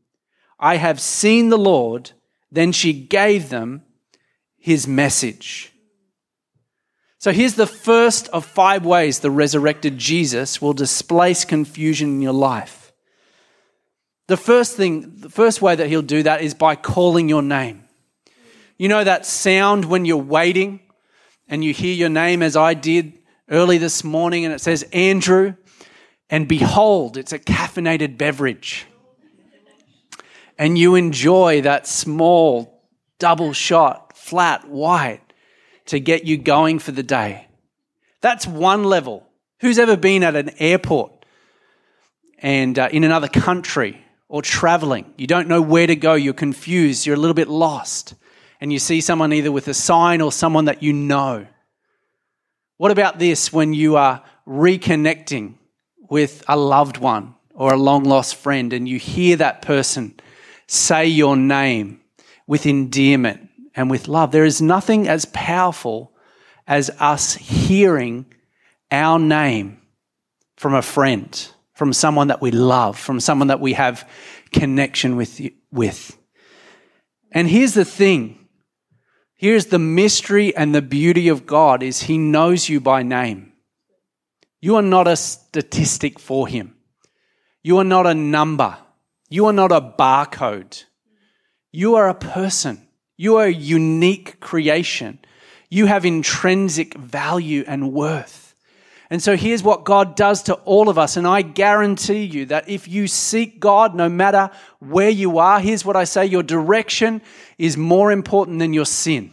I 0.60 0.78
have 0.78 1.00
seen 1.00 1.50
the 1.50 1.58
Lord. 1.58 2.12
Then 2.52 2.72
she 2.72 2.94
gave 2.94 3.50
them 3.50 3.84
his 4.58 4.88
message. 4.88 5.72
So 7.20 7.32
here's 7.32 7.56
the 7.56 7.68
first 7.68 8.28
of 8.30 8.46
five 8.46 8.86
ways 8.86 9.20
the 9.20 9.32
resurrected 9.32 9.98
Jesus 9.98 10.62
will 10.62 10.74
displace 10.74 11.46
confusion 11.46 12.10
in 12.10 12.22
your 12.22 12.34
life. 12.34 12.92
The 14.28 14.38
first 14.38 14.76
thing, 14.76 15.14
the 15.18 15.30
first 15.30 15.62
way 15.62 15.76
that 15.76 15.88
he'll 15.88 16.02
do 16.02 16.24
that 16.24 16.42
is 16.42 16.54
by 16.54 16.76
calling 16.76 17.30
your 17.30 17.42
name. 17.42 17.84
You 18.78 18.90
know 18.90 19.04
that 19.04 19.26
sound 19.26 19.86
when 19.86 20.06
you're 20.06 20.18
waiting 20.18 20.82
and 21.48 21.64
you 21.64 21.74
hear 21.74 21.94
your 21.94 22.10
name, 22.10 22.42
as 22.42 22.56
I 22.56 22.74
did 22.74 23.20
early 23.50 23.78
this 23.78 24.04
morning, 24.04 24.46
and 24.46 24.54
it 24.54 24.62
says, 24.62 24.84
Andrew, 24.94 25.56
and 26.30 26.48
behold, 26.48 27.18
it's 27.18 27.34
a 27.34 27.40
caffeinated 27.40 28.18
beverage. 28.18 28.86
And 30.58 30.78
you 30.78 30.96
enjoy 30.96 31.62
that 31.62 31.88
small 31.88 32.84
double 33.20 33.54
shot, 33.54 34.16
flat 34.16 34.68
white 34.68 35.22
to 35.86 36.00
get 36.00 36.26
you 36.26 36.38
going 36.38 36.80
for 36.80 36.92
the 36.92 37.04
day. 37.04 37.48
That's 38.22 38.48
one 38.48 38.84
level. 38.84 39.28
Who's 39.60 39.80
ever 39.80 39.98
been 39.98 40.24
at 40.24 40.36
an 40.36 40.52
airport 40.60 41.26
and 42.40 42.78
uh, 42.78 42.90
in 42.92 43.04
another 43.04 43.28
country 43.28 44.04
or 44.28 44.42
traveling. 44.42 45.14
You 45.18 45.28
don't 45.28 45.48
know 45.48 45.62
where 45.62 45.88
to 45.88 45.96
go. 45.96 46.16
You're 46.16 46.34
confused. 46.34 47.06
You're 47.06 47.16
a 47.16 47.20
little 47.20 47.34
bit 47.34 47.48
lost. 47.48 48.16
And 48.60 48.74
you 48.74 48.80
see 48.80 49.02
someone 49.02 49.32
either 49.34 49.52
with 49.52 49.68
a 49.68 49.74
sign 49.74 50.22
or 50.22 50.32
someone 50.32 50.66
that 50.66 50.84
you 50.84 50.92
know. 50.94 51.48
What 52.78 52.92
about 52.92 53.20
this 53.20 53.54
when 53.54 53.74
you 53.74 53.96
are 53.96 54.24
reconnecting 54.48 55.56
with 56.10 56.44
a 56.48 56.58
loved 56.58 56.98
one 56.98 57.36
or 57.54 57.74
a 57.74 57.78
long 57.78 58.04
lost 58.04 58.36
friend 58.36 58.74
and 58.74 58.88
you 58.88 58.98
hear 58.98 59.38
that 59.38 59.62
person 59.62 60.20
say 60.68 61.08
your 61.08 61.36
name 61.36 62.02
with 62.48 62.66
endearment 62.66 63.50
and 63.76 63.90
with 63.90 64.08
love? 64.08 64.32
There 64.32 64.46
is 64.46 64.62
nothing 64.62 65.08
as 65.08 65.26
powerful 65.26 66.12
as 66.68 66.90
us 67.00 67.36
hearing 67.36 68.26
our 68.92 69.20
name 69.20 69.82
from 70.56 70.74
a 70.74 70.82
friend 70.82 71.54
from 71.74 71.92
someone 71.92 72.28
that 72.28 72.42
we 72.42 72.52
love, 72.52 72.98
from 72.98 73.20
someone 73.20 73.48
that 73.48 73.60
we 73.60 73.74
have 73.74 74.10
connection 74.52 75.16
with. 75.16 75.42
with. 75.72 76.18
And 77.32 77.50
here's 77.50 77.74
the 77.74 77.86
thing. 77.86 78.43
Here's 79.44 79.66
the 79.66 79.78
mystery 79.78 80.56
and 80.56 80.74
the 80.74 80.82
beauty 80.82 81.28
of 81.28 81.46
God 81.46 81.84
is 81.84 82.04
he 82.04 82.18
knows 82.18 82.70
you 82.70 82.80
by 82.80 83.04
name. 83.04 83.52
You 84.62 84.78
are 84.78 84.82
not 84.82 85.06
a 85.06 85.18
statistic 85.18 86.18
for 86.18 86.48
him. 86.48 86.78
You 87.62 87.80
are 87.80 87.84
not 87.84 88.08
a 88.08 88.14
number. 88.14 88.78
You 89.30 89.48
are 89.48 89.52
not 89.52 89.74
a 89.74 89.82
barcode. 89.82 90.86
You 91.74 91.96
are 91.96 92.08
a 92.08 92.16
person. 92.16 92.88
You 93.18 93.36
are 93.36 93.48
a 93.48 93.54
unique 93.54 94.40
creation. 94.40 95.20
You 95.70 95.88
have 95.88 96.06
intrinsic 96.06 96.94
value 96.94 97.66
and 97.68 97.92
worth. 97.92 98.44
And 99.10 99.22
so 99.22 99.36
here's 99.36 99.62
what 99.62 99.84
God 99.84 100.16
does 100.16 100.42
to 100.44 100.54
all 100.56 100.88
of 100.88 100.98
us. 100.98 101.18
And 101.18 101.28
I 101.28 101.44
guarantee 101.44 102.24
you 102.24 102.46
that 102.46 102.70
if 102.70 102.88
you 102.88 103.08
seek 103.08 103.60
God, 103.60 103.94
no 103.94 104.08
matter 104.08 104.50
where 104.80 105.10
you 105.10 105.38
are, 105.38 105.60
here's 105.60 105.84
what 105.84 105.98
I 105.98 106.06
say 106.06 106.26
your 106.26 106.42
direction 106.42 107.22
is 107.58 107.76
more 107.76 108.12
important 108.12 108.60
than 108.60 108.74
your 108.74 108.86
sin. 108.86 109.33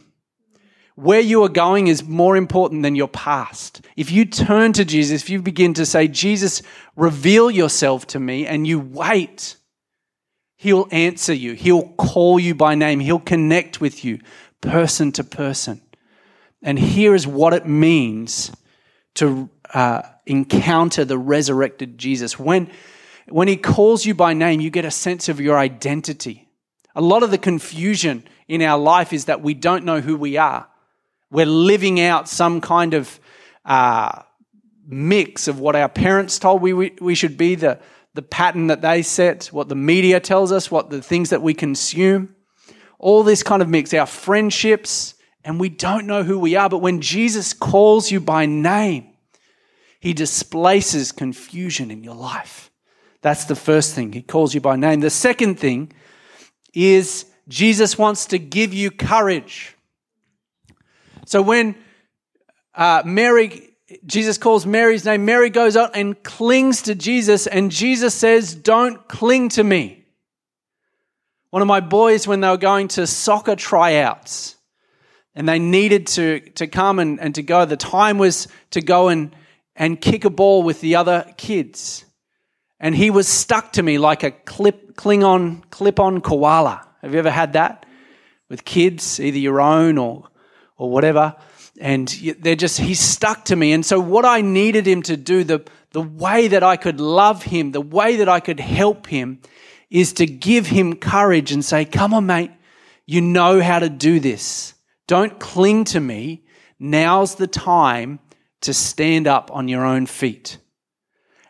Where 1.00 1.20
you 1.20 1.42
are 1.44 1.48
going 1.48 1.86
is 1.86 2.04
more 2.04 2.36
important 2.36 2.82
than 2.82 2.94
your 2.94 3.08
past. 3.08 3.80
If 3.96 4.10
you 4.10 4.24
turn 4.24 4.72
to 4.74 4.84
Jesus, 4.84 5.22
if 5.22 5.30
you 5.30 5.40
begin 5.40 5.74
to 5.74 5.86
say, 5.86 6.08
Jesus, 6.08 6.62
reveal 6.94 7.50
yourself 7.50 8.06
to 8.08 8.20
me, 8.20 8.46
and 8.46 8.66
you 8.66 8.80
wait, 8.80 9.56
He'll 10.56 10.88
answer 10.90 11.32
you. 11.32 11.54
He'll 11.54 11.88
call 11.94 12.38
you 12.38 12.54
by 12.54 12.74
name. 12.74 13.00
He'll 13.00 13.18
connect 13.18 13.80
with 13.80 14.04
you 14.04 14.18
person 14.60 15.10
to 15.12 15.24
person. 15.24 15.80
And 16.62 16.78
here 16.78 17.14
is 17.14 17.26
what 17.26 17.54
it 17.54 17.66
means 17.66 18.52
to 19.14 19.48
uh, 19.72 20.02
encounter 20.26 21.04
the 21.04 21.18
resurrected 21.18 21.96
Jesus. 21.96 22.38
When, 22.38 22.70
when 23.28 23.48
he 23.48 23.56
calls 23.56 24.04
you 24.04 24.14
by 24.14 24.34
name, 24.34 24.60
you 24.60 24.70
get 24.70 24.84
a 24.84 24.90
sense 24.90 25.28
of 25.28 25.40
your 25.40 25.58
identity. 25.58 26.48
A 26.94 27.00
lot 27.00 27.22
of 27.22 27.30
the 27.30 27.38
confusion 27.38 28.24
in 28.48 28.62
our 28.62 28.78
life 28.78 29.12
is 29.12 29.26
that 29.26 29.40
we 29.40 29.54
don't 29.54 29.84
know 29.84 30.00
who 30.00 30.16
we 30.16 30.36
are. 30.36 30.68
We're 31.30 31.46
living 31.46 32.00
out 32.00 32.28
some 32.28 32.60
kind 32.60 32.94
of 32.94 33.20
uh, 33.64 34.22
mix 34.86 35.48
of 35.48 35.60
what 35.60 35.76
our 35.76 35.88
parents 35.88 36.38
told 36.38 36.62
we, 36.62 36.72
we, 36.72 36.96
we 37.00 37.14
should 37.14 37.36
be, 37.36 37.54
the, 37.54 37.78
the 38.14 38.22
pattern 38.22 38.66
that 38.66 38.82
they 38.82 39.02
set, 39.02 39.46
what 39.46 39.68
the 39.68 39.76
media 39.76 40.18
tells 40.20 40.50
us, 40.50 40.70
what 40.70 40.90
the 40.90 41.02
things 41.02 41.30
that 41.30 41.42
we 41.42 41.54
consume. 41.54 42.34
All 42.98 43.22
this 43.22 43.42
kind 43.42 43.62
of 43.62 43.68
mix, 43.68 43.94
our 43.94 44.06
friendships, 44.06 45.14
and 45.44 45.58
we 45.58 45.68
don't 45.68 46.06
know 46.06 46.22
who 46.22 46.38
we 46.38 46.56
are. 46.56 46.68
But 46.68 46.78
when 46.78 47.00
Jesus 47.00 47.52
calls 47.52 48.10
you 48.10 48.20
by 48.20 48.46
name, 48.46 49.06
he 50.00 50.12
displaces 50.12 51.12
confusion 51.12 51.90
in 51.90 52.02
your 52.02 52.14
life. 52.14 52.70
That's 53.22 53.44
the 53.44 53.56
first 53.56 53.94
thing. 53.94 54.12
He 54.12 54.22
calls 54.22 54.54
you 54.54 54.60
by 54.60 54.76
name. 54.76 55.00
The 55.00 55.10
second 55.10 55.58
thing 55.58 55.92
is 56.74 57.26
Jesus 57.48 57.98
wants 57.98 58.26
to 58.26 58.38
give 58.38 58.72
you 58.74 58.90
courage. 58.90 59.76
So 61.30 61.42
when 61.42 61.76
uh, 62.74 63.04
Mary, 63.06 63.70
Jesus 64.04 64.36
calls 64.36 64.66
Mary's 64.66 65.04
name, 65.04 65.24
Mary 65.24 65.48
goes 65.48 65.76
out 65.76 65.92
and 65.94 66.20
clings 66.24 66.82
to 66.82 66.96
Jesus, 66.96 67.46
and 67.46 67.70
Jesus 67.70 68.16
says, 68.16 68.52
Don't 68.52 69.06
cling 69.06 69.50
to 69.50 69.62
me. 69.62 70.04
One 71.50 71.62
of 71.62 71.68
my 71.68 71.78
boys, 71.78 72.26
when 72.26 72.40
they 72.40 72.48
were 72.48 72.56
going 72.56 72.88
to 72.88 73.06
soccer 73.06 73.54
tryouts, 73.54 74.56
and 75.36 75.48
they 75.48 75.60
needed 75.60 76.08
to, 76.08 76.40
to 76.56 76.66
come 76.66 76.98
and, 76.98 77.20
and 77.20 77.32
to 77.36 77.44
go, 77.44 77.64
the 77.64 77.76
time 77.76 78.18
was 78.18 78.48
to 78.72 78.80
go 78.80 79.06
and, 79.06 79.32
and 79.76 80.00
kick 80.00 80.24
a 80.24 80.30
ball 80.30 80.64
with 80.64 80.80
the 80.80 80.96
other 80.96 81.32
kids. 81.36 82.04
And 82.80 82.92
he 82.92 83.08
was 83.08 83.28
stuck 83.28 83.74
to 83.74 83.84
me 83.84 83.98
like 83.98 84.24
a 84.24 84.32
clip, 84.32 84.96
Klingon, 84.96 85.62
clip-on 85.70 86.22
koala. 86.22 86.88
Have 87.02 87.12
you 87.12 87.20
ever 87.20 87.30
had 87.30 87.52
that 87.52 87.86
with 88.48 88.64
kids, 88.64 89.20
either 89.20 89.38
your 89.38 89.60
own 89.60 89.96
or, 89.96 90.26
or 90.80 90.90
whatever? 90.90 91.36
And 91.78 92.08
they're 92.40 92.56
just, 92.56 92.78
he's 92.78 93.00
stuck 93.00 93.44
to 93.46 93.56
me. 93.56 93.72
And 93.72 93.84
so 93.84 94.00
what 94.00 94.24
I 94.24 94.40
needed 94.40 94.86
him 94.86 95.02
to 95.02 95.16
do, 95.16 95.44
the, 95.44 95.64
the 95.92 96.02
way 96.02 96.48
that 96.48 96.62
I 96.62 96.76
could 96.76 97.00
love 97.00 97.42
him, 97.42 97.72
the 97.72 97.80
way 97.80 98.16
that 98.16 98.28
I 98.28 98.40
could 98.40 98.60
help 98.60 99.06
him 99.06 99.40
is 99.90 100.12
to 100.14 100.26
give 100.26 100.66
him 100.66 100.96
courage 100.96 101.52
and 101.52 101.64
say, 101.64 101.84
come 101.84 102.14
on, 102.14 102.26
mate, 102.26 102.50
you 103.06 103.20
know 103.20 103.60
how 103.60 103.78
to 103.78 103.88
do 103.88 104.20
this. 104.20 104.74
Don't 105.06 105.38
cling 105.38 105.84
to 105.84 106.00
me. 106.00 106.44
Now's 106.78 107.34
the 107.34 107.46
time 107.46 108.20
to 108.62 108.72
stand 108.72 109.26
up 109.26 109.50
on 109.52 109.68
your 109.68 109.84
own 109.84 110.06
feet. 110.06 110.58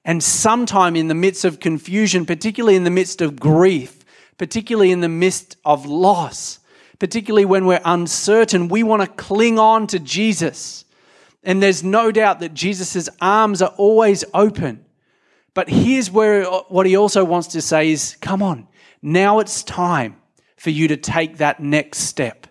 And 0.04 0.22
sometime 0.22 0.96
in 0.96 1.08
the 1.08 1.14
midst 1.14 1.44
of 1.44 1.60
confusion, 1.60 2.24
particularly 2.24 2.76
in 2.76 2.84
the 2.84 2.90
midst 2.90 3.20
of 3.20 3.38
grief, 3.38 4.04
particularly 4.38 4.90
in 4.90 5.00
the 5.00 5.08
midst 5.08 5.56
of 5.64 5.84
loss, 5.86 6.59
particularly 7.00 7.46
when 7.46 7.66
we're 7.66 7.80
uncertain, 7.84 8.68
we 8.68 8.84
want 8.84 9.02
to 9.02 9.08
cling 9.08 9.58
on 9.58 9.88
to 9.88 9.98
Jesus. 9.98 10.84
And 11.42 11.60
there's 11.60 11.82
no 11.82 12.12
doubt 12.12 12.38
that 12.40 12.54
Jesus' 12.54 13.08
arms 13.20 13.60
are 13.62 13.74
always 13.76 14.24
open. 14.32 14.84
But 15.54 15.68
here's 15.68 16.10
where 16.10 16.44
what 16.44 16.86
he 16.86 16.96
also 16.96 17.24
wants 17.24 17.48
to 17.48 17.60
say 17.60 17.90
is 17.90 18.16
come 18.20 18.42
on, 18.42 18.68
now 19.02 19.40
it's 19.40 19.64
time 19.64 20.16
for 20.56 20.70
you 20.70 20.88
to 20.88 20.96
take 20.96 21.38
that 21.38 21.58
next 21.58 22.00
step. 22.00 22.46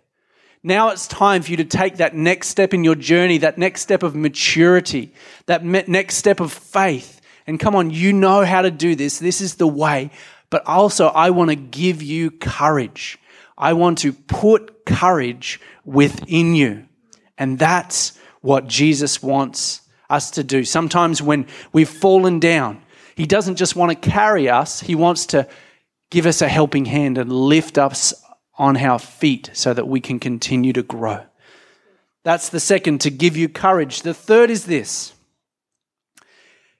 Now 0.64 0.90
it's 0.90 1.08
time 1.08 1.44
for 1.44 1.52
you 1.52 1.58
to 1.58 1.64
take 1.64 1.98
that 1.98 2.16
next 2.16 2.50
step 2.50 2.74
in 2.74 2.84
your 2.84 2.96
journey, 2.96 3.38
that 3.38 3.58
next 3.58 3.82
step 3.82 4.04
of 4.04 4.16
maturity, 4.16 5.14
that 5.46 5.64
next 5.64 6.18
step 6.18 6.42
of 6.42 6.52
faith. 6.52 7.22
And 7.48 7.60
come 7.60 7.76
on, 7.76 7.92
you 7.92 8.12
know 8.12 8.44
how 8.44 8.64
to 8.64 8.72
do 8.72 8.96
this. 8.96 9.20
This 9.20 9.40
is 9.40 9.56
the 9.56 9.68
way. 9.68 10.10
But 10.50 10.66
also, 10.66 11.08
I 11.08 11.30
want 11.30 11.52
to 11.52 11.56
give 11.56 12.02
you 12.02 12.32
courage. 12.32 13.18
I 13.60 13.74
want 13.74 13.98
to 14.00 14.14
put 14.14 14.86
courage 14.86 15.60
within 15.84 16.56
you. 16.56 16.86
And 17.38 17.60
that's 17.60 18.18
what 18.42 18.68
Jesus 18.68 19.22
wants 19.22 19.82
us 20.10 20.32
to 20.32 20.44
do. 20.44 20.64
Sometimes 20.64 21.22
when 21.22 21.46
we've 21.74 21.90
fallen 21.90 22.40
down, 22.40 22.82
He 23.16 23.26
doesn't 23.26 23.58
just 23.58 23.76
want 23.76 23.92
to 23.92 24.10
carry 24.10 24.50
us, 24.50 24.80
He 24.80 24.96
wants 24.96 25.26
to 25.28 25.48
give 26.10 26.26
us 26.26 26.42
a 26.42 26.48
helping 26.48 26.86
hand 26.86 27.18
and 27.18 27.32
lift 27.32 27.78
us 27.78 28.14
on 28.58 28.78
our 28.78 28.98
feet 28.98 29.52
so 29.54 29.74
that 29.74 29.88
we 29.88 30.00
can 30.00 30.20
continue 30.20 30.74
to 30.74 30.84
grow. 30.84 31.24
That's 32.24 32.50
the 32.50 32.60
second, 32.60 33.02
to 33.02 33.10
give 33.10 33.38
you 33.38 33.48
courage. 33.48 34.02
The 34.02 34.14
third 34.14 34.50
is 34.50 34.66
this 34.66 35.14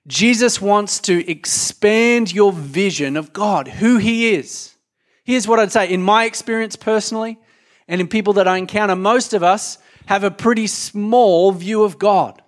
Jesus 0.06 0.60
wants 0.60 0.98
to 1.00 1.30
expand 1.30 2.32
your 2.32 2.52
vision 2.52 3.16
of 3.16 3.32
God, 3.32 3.68
who 3.68 3.98
He 3.98 4.34
is. 4.34 4.74
Here's 5.30 5.46
what 5.46 5.60
I'd 5.60 5.70
say 5.70 5.88
in 5.88 6.02
my 6.02 6.24
experience 6.24 6.74
personally, 6.74 7.38
and 7.86 8.00
in 8.00 8.08
people 8.08 8.32
that 8.32 8.48
I 8.48 8.56
encounter, 8.56 8.96
most 8.96 9.32
of 9.32 9.44
us 9.44 9.78
have 10.06 10.24
a 10.24 10.30
pretty 10.32 10.66
small 10.66 11.52
view 11.52 11.84
of 11.84 12.00
God. 12.00 12.42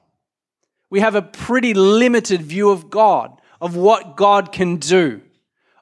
We 0.90 0.98
have 0.98 1.14
a 1.14 1.22
pretty 1.22 1.74
limited 1.74 2.42
view 2.42 2.70
of 2.70 2.90
God, 2.90 3.40
of 3.60 3.76
what 3.76 4.16
God 4.16 4.50
can 4.50 4.78
do, 4.78 5.20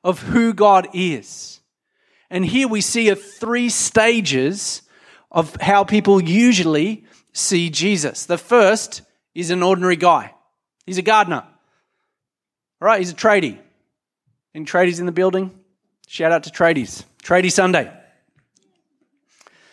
of 0.05 0.21
who 0.21 0.53
God 0.53 0.89
is. 0.93 1.61
And 2.29 2.45
here 2.45 2.69
we 2.69 2.83
see 2.83 3.09
a 3.09 3.17
three 3.17 3.71
stages 3.71 4.83
of 5.31 5.57
how 5.57 5.85
people 5.85 6.23
usually 6.23 7.07
see 7.33 7.71
Jesus. 7.71 8.27
The 8.27 8.37
first 8.37 9.01
is 9.35 9.49
an 9.49 9.63
ordinary 9.63 9.97
guy. 9.97 10.35
He's 10.85 10.99
a 10.99 11.03
gardener. 11.03 11.45
All 12.83 12.87
right, 12.87 12.99
he's 12.99 13.13
a 13.13 13.15
tradie. 13.15 13.59
Any 14.55 14.67
tradies 14.67 15.01
in 15.01 15.07
the 15.07 15.13
building? 15.13 15.60
Shout 16.11 16.33
out 16.33 16.43
to 16.43 16.51
tradies. 16.51 17.05
Tradie 17.23 17.53
Sunday. 17.53 17.89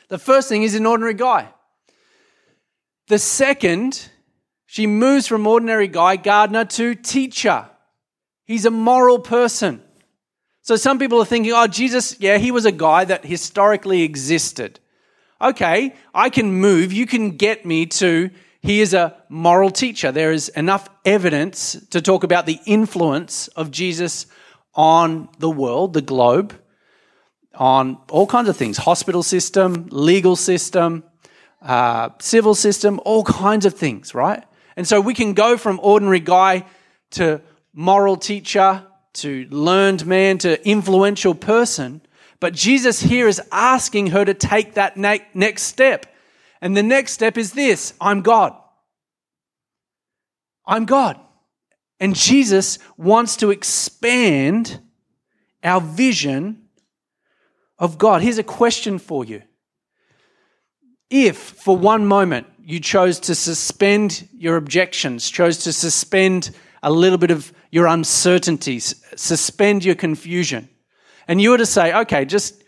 The 0.10 0.20
first 0.20 0.48
thing 0.48 0.62
is 0.62 0.76
an 0.76 0.86
ordinary 0.86 1.16
guy. 1.16 1.50
The 3.08 3.18
second, 3.18 4.08
she 4.68 4.86
moves 4.86 5.26
from 5.26 5.48
ordinary 5.48 5.88
guy, 5.88 6.16
gardener, 6.16 6.64
to 6.66 6.94
teacher. 6.94 7.68
He's 8.46 8.68
a 8.68 8.70
moral 8.70 9.18
person. 9.18 9.82
So 10.62 10.76
some 10.76 11.00
people 11.00 11.20
are 11.20 11.26
thinking, 11.26 11.54
oh, 11.54 11.66
Jesus, 11.66 12.20
yeah, 12.20 12.38
he 12.38 12.52
was 12.52 12.66
a 12.66 12.72
guy 12.72 13.04
that 13.06 13.26
historically 13.26 14.04
existed. 14.04 14.80
Okay, 15.42 15.96
I 16.14 16.30
can 16.30 16.54
move. 16.54 16.94
You 16.94 17.08
can 17.08 17.32
get 17.32 17.66
me 17.66 17.88
to 17.88 18.30
he 18.62 18.82
is 18.82 18.94
a 18.94 19.16
moral 19.28 19.72
teacher. 19.72 20.12
There 20.12 20.32
is 20.32 20.50
enough 20.50 20.88
evidence 21.04 21.84
to 21.90 22.00
talk 22.00 22.24
about 22.24 22.46
the 22.46 22.60
influence 22.68 23.48
of 23.50 23.72
Jesus 23.72 24.28
on 24.78 25.28
the 25.40 25.50
world, 25.50 25.94
the 25.94 26.02
globe, 26.02 26.58
on 27.56 27.98
all 28.10 28.28
kinds 28.28 28.48
of 28.48 28.56
things 28.56 28.78
hospital 28.78 29.24
system, 29.24 29.88
legal 29.90 30.36
system, 30.36 31.04
uh, 31.64 32.10
civil 32.20 32.54
system, 32.54 33.02
all 33.04 33.24
kinds 33.24 33.66
of 33.66 33.74
things, 33.74 34.14
right? 34.14 34.44
And 34.78 34.88
so 34.88 35.02
we 35.02 35.16
can 35.16 35.34
go 35.34 35.58
from 35.58 35.80
ordinary 35.82 36.20
guy 36.20 36.66
to 37.12 37.42
moral 37.74 38.16
teacher 38.16 38.86
to 39.14 39.48
learned 39.50 40.06
man 40.06 40.38
to 40.38 40.68
influential 40.68 41.34
person. 41.34 42.02
But 42.40 42.54
Jesus 42.54 43.02
here 43.02 43.28
is 43.28 43.42
asking 43.52 44.08
her 44.08 44.24
to 44.24 44.36
take 44.36 44.76
that 44.76 44.96
next 44.96 45.64
step. 45.64 46.06
And 46.62 46.78
the 46.78 46.84
next 46.84 47.14
step 47.14 47.38
is 47.38 47.54
this 47.54 47.94
I'm 48.00 48.22
God. 48.22 48.56
I'm 50.68 50.86
God. 50.86 51.20
And 52.00 52.16
Jesus 52.16 52.80
wants 52.98 53.38
to 53.38 53.52
expand 53.52 54.80
our 55.64 55.82
vision 55.82 56.68
of 57.80 57.98
God. 57.98 58.22
Here's 58.22 58.38
a 58.38 58.44
question 58.44 59.00
for 59.00 59.26
you. 59.26 59.42
If 61.10 61.38
for 61.38 61.78
one 61.78 62.06
moment 62.06 62.48
you 62.64 62.80
chose 62.80 63.20
to 63.22 63.36
suspend 63.36 64.28
your 64.34 64.58
objections, 64.58 65.30
chose 65.30 65.60
to 65.60 65.74
suspend 65.74 66.52
a 66.84 66.92
little 66.92 67.18
bit 67.18 67.32
of 67.32 67.52
your 67.72 67.88
uncertainties, 67.88 69.04
suspend 69.16 69.84
your 69.84 69.96
confusion. 69.96 70.70
And 71.28 71.42
you 71.42 71.52
were 71.52 71.58
to 71.58 71.66
say, 71.66 71.94
okay, 71.94 72.26
just 72.26 72.64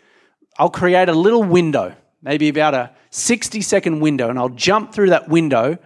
I'll 0.58 0.70
create 0.70 1.08
a 1.08 1.14
little 1.14 1.42
window, 1.42 1.94
maybe 2.22 2.48
about 2.48 2.74
a 2.74 2.90
60 3.10 3.60
second 3.62 4.00
window, 4.00 4.28
and 4.28 4.38
I'll 4.38 4.50
jump 4.50 4.92
through 4.92 5.10
that 5.10 5.28
window. 5.28 5.78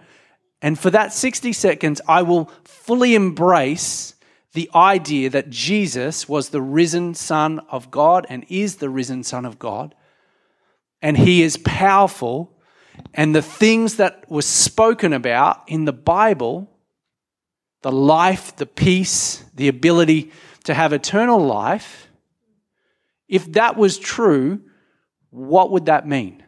And 0.65 0.79
for 0.79 0.89
that 0.89 1.13
60 1.13 1.53
seconds, 1.53 2.01
I 2.07 2.23
will 2.23 2.49
fully 2.63 3.13
embrace 3.13 4.15
the 4.53 4.67
idea 4.73 5.29
that 5.29 5.51
Jesus 5.51 6.27
was 6.27 6.49
the 6.49 6.59
risen 6.59 7.13
Son 7.13 7.59
of 7.69 7.91
God 7.91 8.25
and 8.29 8.47
is 8.49 8.77
the 8.77 8.89
risen 8.89 9.23
Son 9.23 9.45
of 9.45 9.59
God. 9.59 9.93
And 11.03 11.19
he 11.19 11.43
is 11.43 11.57
powerful. 11.57 12.51
And 13.13 13.35
the 13.35 13.43
things 13.43 13.97
that 13.97 14.27
were 14.27 14.41
spoken 14.41 15.13
about 15.13 15.61
in 15.67 15.85
the 15.85 15.93
Bible 15.93 16.67
the 17.83 17.91
life, 17.91 18.55
the 18.55 18.65
peace, 18.65 19.45
the 19.53 19.67
ability 19.67 20.31
to 20.63 20.73
have 20.73 20.93
eternal 20.93 21.37
life, 21.45 22.07
if 23.27 23.51
that 23.51 23.77
was 23.77 23.99
true, 23.99 24.61
what 25.29 25.69
would 25.69 25.85
that 25.85 26.07
mean? 26.07 26.41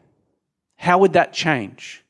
How 0.76 0.98
would 0.98 1.14
that 1.14 1.34
change? 1.34 2.04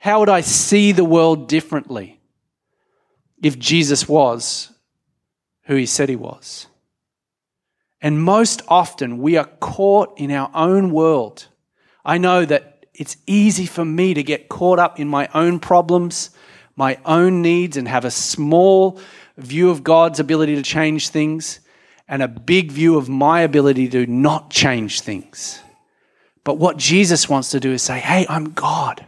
How 0.00 0.20
would 0.20 0.28
I 0.28 0.40
see 0.40 0.92
the 0.92 1.04
world 1.04 1.48
differently 1.48 2.20
if 3.42 3.58
Jesus 3.58 4.08
was 4.08 4.72
who 5.64 5.76
he 5.76 5.86
said 5.86 6.08
he 6.08 6.16
was? 6.16 6.66
And 8.02 8.22
most 8.22 8.62
often 8.68 9.18
we 9.18 9.36
are 9.36 9.48
caught 9.60 10.18
in 10.18 10.32
our 10.32 10.50
own 10.54 10.90
world. 10.90 11.46
I 12.04 12.18
know 12.18 12.44
that 12.44 12.86
it's 12.92 13.16
easy 13.26 13.66
for 13.66 13.84
me 13.84 14.14
to 14.14 14.22
get 14.22 14.48
caught 14.48 14.78
up 14.78 14.98
in 14.98 15.06
my 15.06 15.28
own 15.32 15.60
problems 15.60 16.30
my 16.80 16.98
own 17.04 17.42
needs 17.42 17.76
and 17.76 17.86
have 17.86 18.06
a 18.06 18.10
small 18.10 18.98
view 19.36 19.68
of 19.68 19.84
God's 19.84 20.18
ability 20.18 20.54
to 20.56 20.62
change 20.62 21.10
things 21.10 21.60
and 22.08 22.22
a 22.22 22.28
big 22.28 22.72
view 22.72 22.96
of 22.96 23.06
my 23.06 23.42
ability 23.42 23.86
to 23.90 24.06
not 24.06 24.50
change 24.50 25.02
things. 25.02 25.60
But 26.42 26.56
what 26.56 26.78
Jesus 26.78 27.28
wants 27.28 27.50
to 27.50 27.60
do 27.60 27.72
is 27.72 27.82
say, 27.82 28.00
hey, 28.00 28.24
I'm 28.30 28.52
God. 28.52 29.06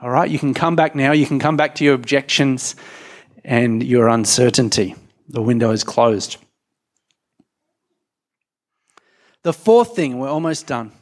All 0.00 0.10
right, 0.10 0.30
you 0.30 0.38
can 0.38 0.52
come 0.52 0.76
back 0.76 0.94
now. 0.94 1.12
You 1.12 1.26
can 1.26 1.38
come 1.38 1.56
back 1.56 1.76
to 1.76 1.84
your 1.84 1.94
objections 1.94 2.76
and 3.44 3.82
your 3.82 4.08
uncertainty. 4.08 4.94
The 5.28 5.40
window 5.40 5.70
is 5.70 5.84
closed. 5.84 6.36
The 9.42 9.54
fourth 9.54 9.96
thing, 9.96 10.18
we're 10.18 10.28
almost 10.28 10.66
done, 10.66 10.92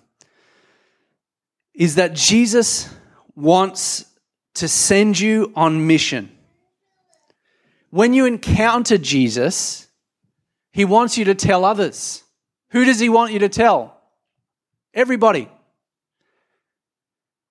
is 1.75 1.97
that 1.97 2.15
Jesus 2.15 2.89
wants 3.35 4.05
to 4.55 4.69
send 4.69 5.19
you 5.19 5.53
on 5.57 5.87
mission. 5.89 6.31
When 7.91 8.15
you 8.15 8.27
encounter 8.27 8.99
Jesus, 8.99 9.89
he 10.73 10.85
wants 10.85 11.19
you 11.19 11.25
to 11.25 11.35
tell 11.35 11.65
others. 11.65 12.23
Who 12.71 12.85
does 12.85 13.01
he 13.01 13.09
want 13.09 13.33
you 13.33 13.41
to 13.41 13.49
tell? 13.49 14.01
Everybody. 14.93 15.49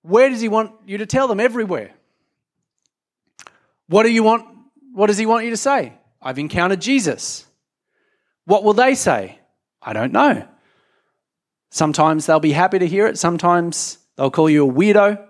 Where 0.04 0.28
does 0.28 0.42
he 0.42 0.48
want 0.48 0.72
you 0.86 0.98
to 0.98 1.06
tell 1.06 1.28
them? 1.28 1.40
Everywhere. 1.40 1.90
What 3.88 4.02
do 4.02 4.10
you 4.10 4.22
want? 4.22 4.46
What 4.92 5.06
does 5.06 5.16
he 5.16 5.24
want 5.24 5.44
you 5.44 5.50
to 5.50 5.56
say? 5.56 5.94
I've 6.20 6.38
encountered 6.38 6.82
Jesus. 6.82 7.46
What 8.44 8.64
will 8.64 8.74
they 8.74 8.94
say? 8.94 9.38
I 9.80 9.94
don't 9.94 10.12
know. 10.12 10.46
Sometimes 11.70 12.26
they'll 12.26 12.38
be 12.38 12.52
happy 12.52 12.78
to 12.78 12.86
hear 12.86 13.06
it. 13.06 13.18
Sometimes 13.18 13.96
they'll 14.16 14.30
call 14.30 14.50
you 14.50 14.68
a 14.68 14.72
weirdo. 14.72 15.26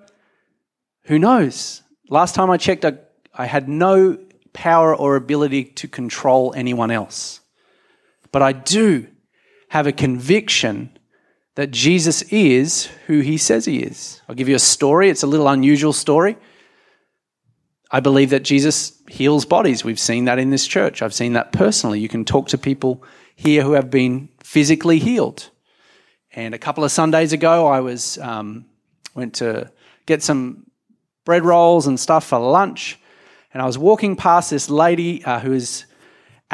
Who 1.05 1.21
knows? 1.21 1.83
Last 2.11 2.35
time 2.35 2.51
I 2.51 2.57
checked, 2.57 2.85
I, 2.85 2.99
I 3.33 3.47
had 3.47 3.69
no 3.69 4.19
power 4.53 4.95
or 4.95 5.15
ability 5.15 5.65
to 5.65 5.87
control 5.87 6.53
anyone 6.57 6.91
else. 6.91 7.41
But 8.33 8.43
I 8.43 8.53
do 8.53 9.07
have 9.69 9.87
a 9.87 9.93
conviction 9.93 10.94
that 11.55 11.71
Jesus 11.71 12.23
is 12.23 12.87
who 13.07 13.21
he 13.21 13.39
says 13.39 13.65
he 13.65 13.79
is. 13.79 14.21
I'll 14.29 14.35
give 14.35 14.49
you 14.49 14.57
a 14.57 14.61
story. 14.61 15.09
It's 15.09 15.23
a 15.23 15.29
little 15.29 15.49
unusual 15.49 15.93
story. 15.93 16.37
I 17.91 18.01
believe 18.01 18.31
that 18.31 18.43
Jesus 18.43 19.01
heals 19.09 19.45
bodies. 19.45 19.85
We've 19.85 20.01
seen 20.01 20.25
that 20.25 20.39
in 20.39 20.51
this 20.51 20.67
church. 20.67 21.01
I've 21.01 21.15
seen 21.15 21.35
that 21.35 21.53
personally. 21.53 22.01
You 22.01 22.09
can 22.09 22.25
talk 22.25 22.49
to 22.49 22.59
people 22.59 23.05
here 23.37 23.63
who 23.63 23.73
have 23.73 23.91
been 23.91 24.31
physically 24.43 24.99
healed. 24.99 25.51
And 26.35 26.55
a 26.55 26.59
couple 26.59 26.83
of 26.83 26.91
Sundays 26.91 27.33
ago, 27.33 27.69
I 27.69 27.81
was 27.81 28.19
um, 28.19 28.67
went 29.15 29.35
to 29.35 29.71
get 30.07 30.23
some 30.23 30.67
bread 31.25 31.45
rolls 31.45 31.87
and 31.87 31.99
stuff 31.99 32.27
for 32.27 32.39
lunch, 32.39 32.99
and 33.53 33.63
I 33.63 33.67
was 33.67 33.79
walking 33.79 34.17
past 34.17 34.51
this 34.51 34.69
lady 34.69 35.25
uh, 35.25 35.39
who 35.39 35.53
is 35.53 35.87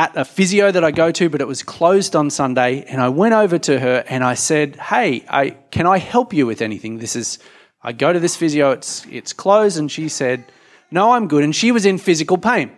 at 0.00 0.16
a 0.16 0.24
physio 0.24 0.72
that 0.72 0.84
I 0.84 0.90
go 0.90 1.12
to, 1.12 1.28
but 1.28 1.40
it 1.40 1.48
was 1.48 1.62
closed 1.62 2.16
on 2.16 2.30
Sunday. 2.30 2.84
And 2.88 3.00
I 3.00 3.08
went 3.08 3.34
over 3.34 3.58
to 3.58 3.78
her 3.78 4.04
and 4.08 4.24
I 4.24 4.34
said, 4.34 4.76
"Hey, 4.76 5.24
I, 5.28 5.50
can 5.70 5.86
I 5.86 5.98
help 5.98 6.32
you 6.32 6.46
with 6.46 6.62
anything? 6.62 6.98
This 6.98 7.14
is 7.16 7.38
I 7.82 7.92
go 7.92 8.12
to 8.12 8.20
this 8.20 8.36
physio. 8.36 8.70
It's 8.70 9.06
it's 9.10 9.32
closed." 9.32 9.78
And 9.78 9.90
she 9.90 10.08
said 10.08 10.44
no, 10.90 11.12
I'm 11.12 11.28
good. 11.28 11.44
And 11.44 11.54
she 11.54 11.72
was 11.72 11.86
in 11.86 11.98
physical 11.98 12.38
pain. 12.38 12.70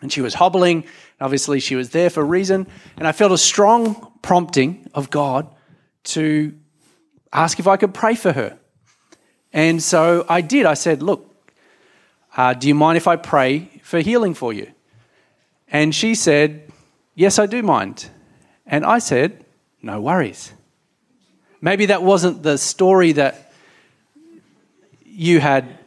And 0.00 0.12
she 0.12 0.20
was 0.20 0.34
hobbling. 0.34 0.84
Obviously, 1.20 1.60
she 1.60 1.76
was 1.76 1.90
there 1.90 2.10
for 2.10 2.22
a 2.22 2.24
reason. 2.24 2.66
And 2.96 3.06
I 3.06 3.12
felt 3.12 3.32
a 3.32 3.38
strong 3.38 4.12
prompting 4.22 4.88
of 4.94 5.10
God 5.10 5.54
to 6.04 6.54
ask 7.32 7.58
if 7.60 7.66
I 7.66 7.76
could 7.76 7.94
pray 7.94 8.14
for 8.14 8.32
her. 8.32 8.58
And 9.52 9.82
so 9.82 10.24
I 10.28 10.40
did. 10.40 10.66
I 10.66 10.74
said, 10.74 11.02
Look, 11.02 11.28
uh, 12.36 12.54
do 12.54 12.66
you 12.66 12.74
mind 12.74 12.96
if 12.96 13.06
I 13.06 13.16
pray 13.16 13.70
for 13.82 14.00
healing 14.00 14.34
for 14.34 14.52
you? 14.52 14.72
And 15.72 15.94
she 15.94 16.14
said, 16.14 16.70
Yes, 17.14 17.38
I 17.38 17.46
do 17.46 17.62
mind. 17.62 18.08
And 18.66 18.84
I 18.84 19.00
said, 19.00 19.44
No 19.82 20.00
worries. 20.00 20.52
Maybe 21.60 21.86
that 21.86 22.02
wasn't 22.02 22.42
the 22.42 22.58
story 22.58 23.12
that 23.12 23.52
you 25.04 25.40
had 25.40 25.78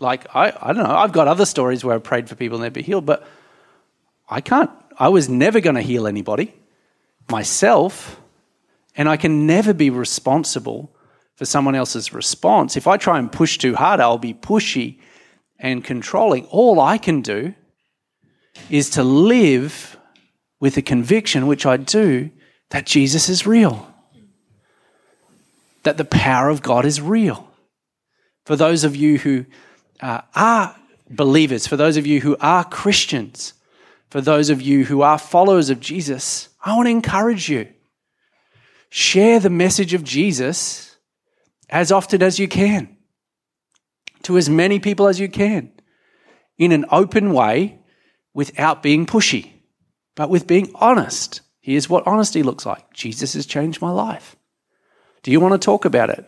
like, 0.00 0.26
I, 0.34 0.52
I 0.60 0.72
don't 0.72 0.82
know, 0.82 0.96
I've 0.96 1.12
got 1.12 1.28
other 1.28 1.46
stories 1.46 1.84
where 1.84 1.94
I 1.94 1.98
prayed 1.98 2.28
for 2.28 2.34
people 2.34 2.56
and 2.56 2.64
they'd 2.64 2.72
be 2.72 2.82
healed, 2.82 3.06
but 3.06 3.26
I 4.28 4.40
can't, 4.40 4.70
I 4.98 5.08
was 5.08 5.28
never 5.28 5.60
going 5.60 5.76
to 5.76 5.82
heal 5.82 6.08
anybody 6.08 6.52
myself, 7.30 8.20
and 8.96 9.08
I 9.08 9.16
can 9.16 9.46
never 9.46 9.72
be 9.72 9.90
responsible 9.90 10.92
for 11.36 11.44
someone 11.44 11.74
else's 11.74 12.12
response. 12.12 12.76
If 12.76 12.86
I 12.88 12.96
try 12.96 13.18
and 13.18 13.30
push 13.30 13.58
too 13.58 13.76
hard, 13.76 14.00
I'll 14.00 14.18
be 14.18 14.34
pushy 14.34 14.98
and 15.58 15.84
controlling. 15.84 16.46
All 16.46 16.80
I 16.80 16.98
can 16.98 17.22
do 17.22 17.54
is 18.70 18.90
to 18.90 19.02
live 19.02 19.96
with 20.60 20.74
the 20.74 20.82
conviction, 20.82 21.46
which 21.46 21.66
I 21.66 21.76
do, 21.76 22.30
that 22.70 22.86
Jesus 22.86 23.28
is 23.28 23.46
real, 23.46 23.92
that 25.82 25.96
the 25.96 26.04
power 26.04 26.48
of 26.48 26.62
God 26.62 26.84
is 26.84 27.00
real. 27.00 27.48
For 28.44 28.56
those 28.56 28.84
of 28.84 28.96
you 28.96 29.18
who 29.18 29.46
uh, 30.00 30.22
are 30.34 30.76
believers, 31.10 31.66
for 31.66 31.76
those 31.76 31.96
of 31.96 32.06
you 32.06 32.20
who 32.20 32.36
are 32.40 32.64
Christians, 32.64 33.54
for 34.10 34.20
those 34.20 34.50
of 34.50 34.62
you 34.62 34.84
who 34.84 35.02
are 35.02 35.18
followers 35.18 35.70
of 35.70 35.80
Jesus, 35.80 36.48
I 36.64 36.76
want 36.76 36.86
to 36.86 36.90
encourage 36.90 37.48
you. 37.48 37.68
Share 38.88 39.40
the 39.40 39.50
message 39.50 39.94
of 39.94 40.04
Jesus 40.04 40.96
as 41.70 41.90
often 41.90 42.22
as 42.22 42.38
you 42.38 42.46
can, 42.46 42.96
to 44.22 44.36
as 44.36 44.48
many 44.48 44.78
people 44.78 45.08
as 45.08 45.18
you 45.18 45.28
can, 45.28 45.72
in 46.58 46.72
an 46.72 46.84
open 46.90 47.32
way 47.32 47.78
without 48.34 48.82
being 48.82 49.06
pushy, 49.06 49.52
but 50.14 50.30
with 50.30 50.46
being 50.46 50.70
honest. 50.74 51.40
Here's 51.60 51.88
what 51.88 52.06
honesty 52.06 52.42
looks 52.42 52.66
like 52.66 52.92
Jesus 52.92 53.34
has 53.34 53.46
changed 53.46 53.80
my 53.80 53.90
life. 53.90 54.36
Do 55.22 55.30
you 55.30 55.40
want 55.40 55.52
to 55.52 55.64
talk 55.64 55.84
about 55.84 56.10
it? 56.10 56.24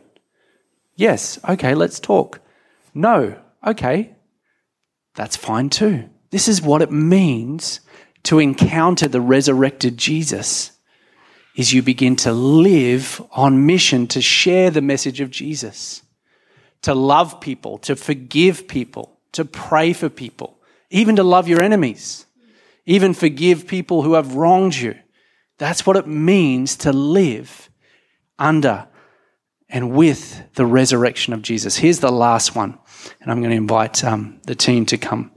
Yes. 0.95 1.39
Okay, 1.49 1.75
let's 1.75 1.99
talk. 1.99 2.41
No. 2.95 3.37
Okay, 3.67 4.15
that's 5.15 5.37
fine 5.37 5.71
too. 5.71 6.09
This 6.31 6.49
is 6.49 6.63
what 6.63 6.83
it 6.83 6.93
means 6.93 7.81
to 8.25 8.39
encounter 8.39 9.09
the 9.09 9.21
resurrected 9.21 9.97
Jesus 9.97 10.73
is 11.57 11.73
you 11.73 11.83
begin 11.83 12.17
to 12.17 12.33
live 12.33 13.23
on 13.31 13.67
mission 13.67 14.07
to 14.09 14.21
share 14.21 14.71
the 14.71 14.83
message 14.83 15.21
of 15.21 15.31
Jesus, 15.31 16.03
to 16.83 16.95
love 16.95 17.41
people, 17.41 17.79
to 17.79 17.95
forgive 17.95 18.67
people, 18.67 19.17
to 19.33 19.45
pray 19.45 19.93
for 19.93 20.09
people, 20.09 20.59
even 20.91 21.17
to 21.17 21.23
love 21.23 21.49
your 21.49 21.63
enemies, 21.63 22.27
even 22.87 23.15
forgive 23.15 23.67
people 23.67 24.03
who 24.03 24.15
have 24.15 24.35
wronged 24.35 24.75
you. 24.75 24.95
That's 25.59 25.87
what 25.87 25.97
it 25.97 26.07
means 26.07 26.77
to 26.79 26.93
live 26.93 27.71
under 28.39 28.89
and 29.69 29.93
with 29.93 30.43
the 30.55 30.67
resurrection 30.67 31.33
of 31.33 31.43
Jesus. 31.43 31.77
Here's 31.77 32.01
the 32.01 32.13
last 32.13 32.55
one, 32.55 32.79
and 33.21 33.31
I'm 33.31 33.41
going 33.41 33.51
to 33.51 33.57
invite 33.57 34.05
um, 34.05 34.41
the 34.47 34.55
team 34.55 34.87
to 34.87 34.99
come. 34.99 35.31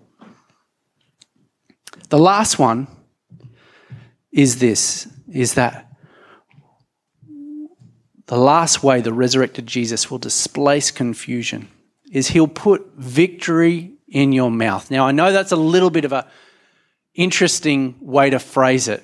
The 2.09 2.19
last 2.19 2.59
one 2.59 2.87
is 4.31 4.59
this 4.59 5.07
is 5.31 5.55
that 5.55 5.91
the 8.27 8.37
last 8.37 8.83
way 8.83 9.01
the 9.01 9.13
resurrected 9.13 9.65
Jesus 9.65 10.11
will 10.11 10.17
displace 10.17 10.91
confusion 10.91 11.69
is 12.11 12.29
he'll 12.29 12.47
put 12.47 12.93
victory 12.95 13.96
in 14.07 14.31
your 14.31 14.51
mouth. 14.51 14.89
Now 14.89 15.05
I 15.05 15.11
know 15.11 15.31
that's 15.31 15.51
a 15.51 15.57
little 15.57 15.89
bit 15.89 16.05
of 16.05 16.13
a 16.13 16.27
interesting 17.13 17.95
way 17.99 18.29
to 18.29 18.39
phrase 18.39 18.87
it, 18.87 19.03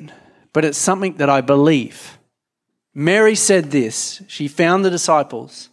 but 0.54 0.64
it's 0.64 0.78
something 0.78 1.18
that 1.18 1.30
I 1.30 1.42
believe. 1.42 2.18
Mary 2.94 3.36
said 3.36 3.72
this. 3.72 4.22
She 4.28 4.48
found 4.48 4.86
the 4.86 4.90
disciples 4.90 5.70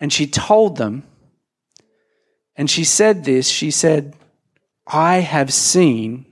and 0.00 0.12
she 0.12 0.26
told 0.26 0.76
them, 0.76 1.04
and 2.56 2.70
she 2.70 2.84
said 2.84 3.24
this. 3.24 3.48
She 3.48 3.70
said, 3.70 4.14
I 4.86 5.16
have 5.16 5.52
seen 5.52 6.26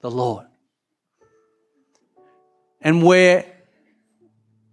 the 0.00 0.10
Lord. 0.10 0.46
And 2.80 3.02
where 3.02 3.44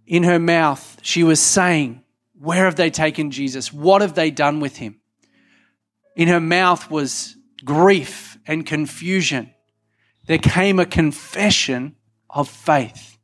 in 0.06 0.22
her 0.22 0.38
mouth 0.38 0.98
she 1.02 1.22
was 1.22 1.40
saying, 1.40 2.02
Where 2.38 2.64
have 2.64 2.76
they 2.76 2.90
taken 2.90 3.30
Jesus? 3.30 3.72
What 3.72 4.00
have 4.02 4.14
they 4.14 4.30
done 4.30 4.60
with 4.60 4.76
him? 4.76 5.00
In 6.18 6.26
her 6.26 6.40
mouth 6.40 6.90
was 6.90 7.36
grief 7.64 8.38
and 8.44 8.66
confusion. 8.66 9.54
There 10.26 10.36
came 10.36 10.80
a 10.80 10.84
confession 10.84 11.94
of 12.28 12.48
faith. 12.48 13.16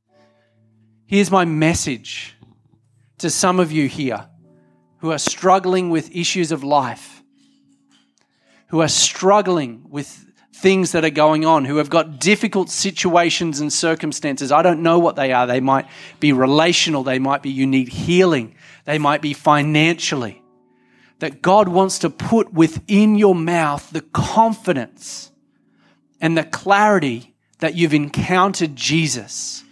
Here's 1.04 1.28
my 1.28 1.44
message 1.44 2.36
to 3.18 3.30
some 3.30 3.58
of 3.58 3.72
you 3.72 3.88
here 3.88 4.28
who 4.98 5.10
are 5.10 5.18
struggling 5.18 5.90
with 5.90 6.14
issues 6.14 6.52
of 6.52 6.62
life, 6.62 7.20
who 8.68 8.80
are 8.80 8.88
struggling 8.88 9.86
with 9.90 10.24
things 10.54 10.92
that 10.92 11.04
are 11.04 11.10
going 11.10 11.44
on, 11.44 11.64
who 11.64 11.78
have 11.78 11.90
got 11.90 12.20
difficult 12.20 12.70
situations 12.70 13.58
and 13.58 13.72
circumstances. 13.72 14.52
I 14.52 14.62
don't 14.62 14.84
know 14.84 15.00
what 15.00 15.16
they 15.16 15.32
are. 15.32 15.48
They 15.48 15.58
might 15.58 15.88
be 16.20 16.32
relational, 16.32 17.02
they 17.02 17.18
might 17.18 17.42
be 17.42 17.50
you 17.50 17.66
need 17.66 17.88
healing, 17.88 18.54
they 18.84 18.98
might 18.98 19.20
be 19.20 19.32
financially. 19.32 20.43
That 21.20 21.42
God 21.42 21.68
wants 21.68 21.98
to 22.00 22.10
put 22.10 22.52
within 22.52 23.16
your 23.16 23.34
mouth 23.34 23.90
the 23.90 24.02
confidence 24.02 25.30
and 26.20 26.36
the 26.36 26.44
clarity 26.44 27.34
that 27.60 27.74
you've 27.74 27.94
encountered 27.94 28.76
Jesus 28.76 29.64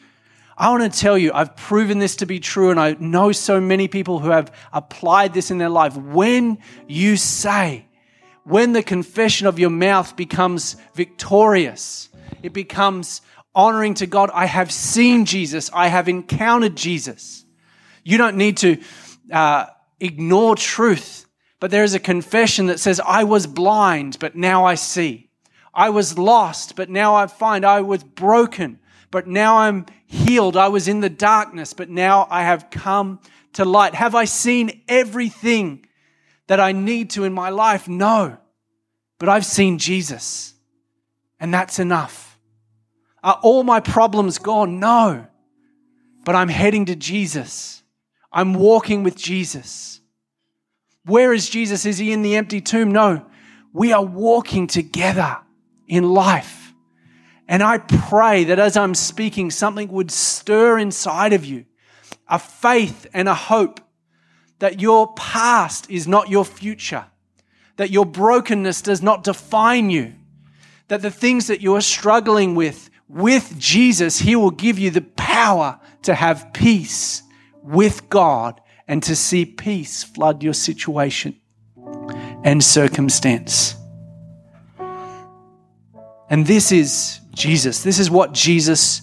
I 0.57 0.71
want 0.71 0.93
to 0.93 1.01
tell 1.01 1.17
you, 1.17 1.33
I've 1.33 1.57
proven 1.57 1.99
this 1.99 2.17
to 2.17 2.27
be 2.27 2.39
true, 2.39 2.71
and 2.71 2.79
I 2.79 2.93
know 3.01 3.33
so 3.33 3.61
many 3.61 3.89
people 3.89 4.19
who 4.19 4.31
have 4.31 4.55
applied 4.73 5.35
this 5.35 5.51
in 5.51 5.59
their 5.59 5.69
life. 5.69 5.97
When 5.97 6.59
you 6.87 7.17
say, 7.17 7.87
when 8.45 8.73
the 8.73 8.83
confession 8.85 9.49
of 9.49 9.59
your 9.59 9.71
mouth 9.71 10.15
becomes 10.15 10.77
victorious, 10.95 12.11
it 12.45 12.53
becomes 12.53 13.23
honoring 13.55 13.95
to 13.95 14.07
God. 14.07 14.31
I 14.33 14.47
have 14.47 14.71
seen 14.71 15.25
Jesus. 15.25 15.69
I 15.73 15.89
have 15.89 16.09
encountered 16.09 16.77
Jesus. 16.77 17.45
You 18.05 18.19
don't 18.19 18.37
need 18.37 18.59
to 18.59 18.81
uh, 19.33 19.67
ignore 20.01 20.55
truth, 20.55 21.27
but 21.63 21.71
there 21.71 21.85
is 21.85 21.95
a 21.95 22.01
confession 22.01 22.67
that 22.67 22.81
says, 22.81 23.01
I 23.07 23.23
was 23.23 23.47
blind, 23.47 24.17
but 24.19 24.35
now 24.35 24.65
I 24.65 24.75
see. 24.75 25.31
I 25.73 25.91
was 25.91 26.19
lost, 26.19 26.75
but 26.75 26.91
now 26.91 27.15
I 27.15 27.29
find 27.29 27.65
I 27.65 27.83
was 27.83 28.03
broken, 28.03 28.81
but 29.13 29.29
now 29.29 29.59
I'm 29.59 29.87
healed. 30.05 30.57
I 30.57 30.67
was 30.67 30.89
in 30.89 31.03
the 31.03 31.09
darkness, 31.09 31.73
but 31.73 31.89
now 31.89 32.27
I 32.29 32.43
have 32.43 32.69
come 32.71 33.21
to 33.53 33.65
light. 33.65 33.95
Have 33.95 34.17
I 34.17 34.25
seen 34.25 34.83
everything 34.89 35.87
that 36.49 36.59
I 36.59 36.73
need 36.73 37.11
to 37.11 37.23
in 37.23 37.33
my 37.33 37.51
life? 37.51 37.87
No. 37.87 38.39
But 39.21 39.29
I've 39.29 39.47
seen 39.47 39.79
Jesus, 39.79 40.55
and 41.39 41.55
that's 41.55 41.79
enough. 41.79 42.41
Are 43.23 43.39
all 43.41 43.63
my 43.63 43.79
problems 43.79 44.39
gone? 44.39 44.81
No. 44.81 45.29
But 46.25 46.35
I'm 46.35 46.49
heading 46.49 46.87
to 46.87 46.97
Jesus. 46.97 47.85
I'm 48.33 48.53
walking 48.53 49.05
with 49.05 49.15
Jesus. 49.15 50.01
Where 51.05 51.33
is 51.33 51.49
Jesus? 51.49 51.85
Is 51.85 51.99
he 51.99 52.13
in 52.13 52.23
the 52.23 52.37
empty 52.37 52.61
tomb? 52.61 52.91
No. 52.93 53.27
We 53.73 53.93
are 53.93 54.05
walking 54.05 54.67
together 54.67 55.39
in 55.89 56.05
life. 56.05 56.73
And 57.49 57.63
I 57.63 57.79
pray 57.79 58.45
that 58.45 58.59
as 58.59 58.77
I'm 58.77 58.95
speaking, 58.95 59.51
something 59.51 59.91
would 59.93 60.11
stir 60.11 60.79
inside 60.79 61.33
of 61.33 61.45
you 61.45 61.67
a 62.29 62.39
faith 62.39 63.07
and 63.13 63.29
a 63.29 63.35
hope 63.35 63.81
that 64.59 64.81
your 64.81 65.13
past 65.15 65.91
is 65.91 66.07
not 66.07 66.31
your 66.31 66.45
future, 66.45 67.07
that 67.77 67.91
your 67.91 68.07
brokenness 68.07 68.81
does 68.81 69.03
not 69.03 69.25
define 69.25 69.91
you, 69.91 70.15
that 70.89 71.03
the 71.03 71.11
things 71.11 71.49
that 71.49 71.61
you 71.61 71.75
are 71.75 71.81
struggling 71.81 72.55
with, 72.55 72.89
with 73.09 73.59
Jesus, 73.59 74.21
He 74.21 74.37
will 74.37 74.51
give 74.51 74.79
you 74.79 74.91
the 74.91 75.03
power 75.03 75.81
to 76.03 76.15
have 76.15 76.53
peace 76.53 77.23
with 77.63 78.09
God 78.09 78.61
and 78.93 79.03
to 79.03 79.17
see 79.17 79.47
peace 79.47 80.03
flood 80.03 80.43
your 80.43 80.53
situation 80.53 81.35
and 82.45 82.63
circumstance. 82.63 83.75
And 86.29 86.47
this 86.47 86.73
is 86.73 87.19
Jesus. 87.35 87.83
This 87.83 87.99
is 87.99 88.11
what 88.11 88.33
Jesus 88.33 89.01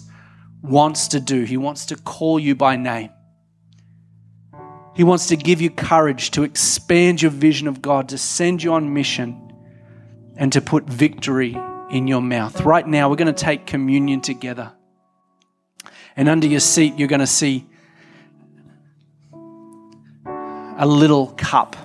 wants 0.62 1.08
to 1.08 1.18
do. 1.18 1.42
He 1.42 1.56
wants 1.56 1.86
to 1.86 1.96
call 1.96 2.38
you 2.38 2.54
by 2.54 2.76
name. 2.76 3.10
He 4.94 5.02
wants 5.02 5.26
to 5.26 5.36
give 5.36 5.60
you 5.60 5.70
courage 5.70 6.30
to 6.32 6.44
expand 6.44 7.20
your 7.20 7.32
vision 7.32 7.66
of 7.66 7.82
God, 7.82 8.10
to 8.10 8.18
send 8.18 8.62
you 8.62 8.74
on 8.74 8.94
mission, 8.94 9.52
and 10.36 10.52
to 10.52 10.60
put 10.60 10.84
victory 10.84 11.58
in 11.90 12.06
your 12.06 12.22
mouth. 12.22 12.60
Right 12.60 12.86
now, 12.86 13.10
we're 13.10 13.16
going 13.16 13.34
to 13.34 13.44
take 13.44 13.66
communion 13.66 14.20
together. 14.20 14.70
And 16.14 16.28
under 16.28 16.46
your 16.46 16.60
seat, 16.60 16.96
you're 16.96 17.08
going 17.08 17.18
to 17.18 17.26
see 17.26 17.66
a 20.80 20.86
little 20.86 21.26
cup. 21.36 21.76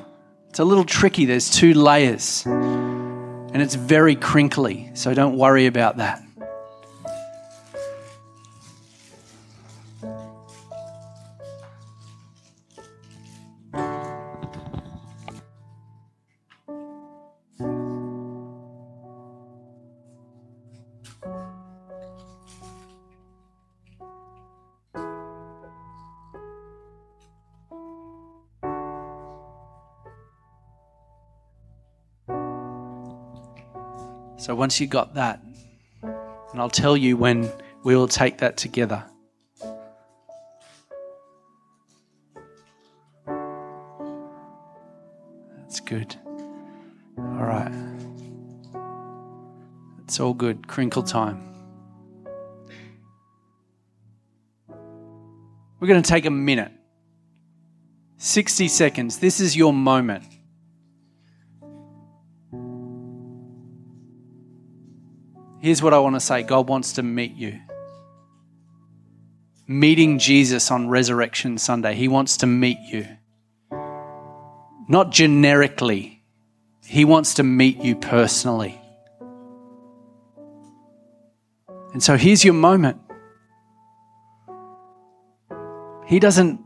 It's 0.49 0.59
a 0.59 0.63
little 0.63 0.85
tricky. 0.85 1.25
There's 1.25 1.49
two 1.49 1.73
layers 1.73 2.45
and 2.45 3.61
it's 3.61 3.75
very 3.75 4.15
crinkly, 4.15 4.89
so 4.93 5.13
don't 5.13 5.37
worry 5.37 5.65
about 5.65 5.97
that. 5.97 6.24
So 34.55 34.59
once 34.59 34.79
you 34.79 34.87
got 34.87 35.15
that, 35.15 35.43
and 36.01 36.61
I'll 36.61 36.69
tell 36.69 36.95
you 36.95 37.17
when 37.17 37.51
we 37.83 37.93
will 37.93 38.07
take 38.07 38.37
that 38.37 38.55
together. 38.55 39.03
That's 45.57 45.81
good. 45.81 46.15
All 47.17 47.25
right. 47.25 47.69
It's 50.05 50.21
all 50.21 50.33
good. 50.33 50.69
Crinkle 50.69 51.03
time. 51.03 51.43
We're 55.81 55.89
going 55.89 56.01
to 56.01 56.09
take 56.09 56.25
a 56.25 56.31
minute. 56.31 56.71
60 58.19 58.69
seconds. 58.69 59.19
This 59.19 59.41
is 59.41 59.57
your 59.57 59.73
moment. 59.73 60.23
Here's 65.65 65.81
what 65.81 65.95
I 65.95 65.97
want 65.97 66.15
to 66.15 66.19
say 66.19 66.43
God 66.43 66.69
wants 66.69 66.93
to 66.93 67.01
meet 67.01 67.33
you. 67.33 67.59
Meeting 69.65 70.19
Jesus 70.19 70.69
on 70.69 70.89
Resurrection 70.89 71.57
Sunday, 71.57 71.95
He 71.95 72.07
wants 72.07 72.37
to 72.37 72.45
meet 72.45 72.77
you. 72.81 73.07
Not 74.87 75.09
generically, 75.09 76.21
He 76.85 77.03
wants 77.03 77.33
to 77.33 77.43
meet 77.43 77.79
you 77.79 77.95
personally. 77.95 78.79
And 81.93 82.03
so 82.03 82.15
here's 82.15 82.45
your 82.45 82.53
moment. 82.53 83.01
He 86.05 86.19
doesn't 86.19 86.61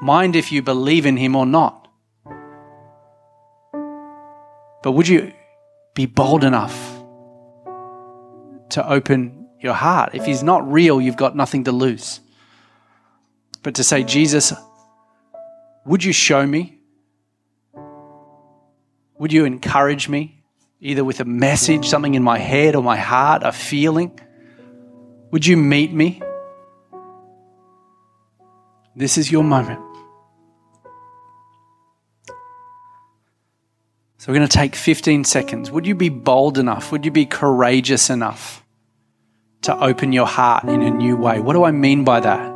mind 0.00 0.36
if 0.36 0.50
you 0.52 0.62
believe 0.62 1.04
in 1.04 1.18
Him 1.18 1.36
or 1.36 1.44
not. 1.44 1.86
But 4.82 4.92
would 4.92 5.06
you 5.06 5.34
be 5.94 6.06
bold 6.06 6.44
enough 6.44 6.87
to 8.70 8.88
open 8.88 9.48
your 9.60 9.74
heart. 9.74 10.14
If 10.14 10.24
he's 10.24 10.42
not 10.42 10.70
real, 10.70 11.00
you've 11.00 11.16
got 11.16 11.34
nothing 11.34 11.64
to 11.64 11.72
lose. 11.72 12.20
But 13.62 13.74
to 13.76 13.84
say, 13.84 14.04
Jesus, 14.04 14.52
would 15.84 16.04
you 16.04 16.12
show 16.12 16.46
me? 16.46 16.78
Would 19.18 19.32
you 19.32 19.44
encourage 19.44 20.08
me, 20.08 20.44
either 20.80 21.02
with 21.02 21.20
a 21.20 21.24
message, 21.24 21.88
something 21.88 22.14
in 22.14 22.22
my 22.22 22.38
head 22.38 22.76
or 22.76 22.82
my 22.82 22.96
heart, 22.96 23.42
a 23.42 23.50
feeling? 23.50 24.18
Would 25.32 25.44
you 25.44 25.56
meet 25.56 25.92
me? 25.92 26.22
This 28.94 29.18
is 29.18 29.30
your 29.30 29.44
moment. 29.44 29.87
So 34.18 34.32
we're 34.32 34.38
going 34.38 34.48
to 34.48 34.56
take 34.56 34.74
15 34.74 35.22
seconds. 35.22 35.70
Would 35.70 35.86
you 35.86 35.94
be 35.94 36.08
bold 36.08 36.58
enough? 36.58 36.90
Would 36.90 37.04
you 37.04 37.12
be 37.12 37.24
courageous 37.24 38.10
enough 38.10 38.64
to 39.62 39.78
open 39.78 40.12
your 40.12 40.26
heart 40.26 40.64
in 40.64 40.82
a 40.82 40.90
new 40.90 41.16
way? 41.16 41.38
What 41.38 41.52
do 41.52 41.62
I 41.62 41.70
mean 41.70 42.02
by 42.02 42.18
that? 42.20 42.54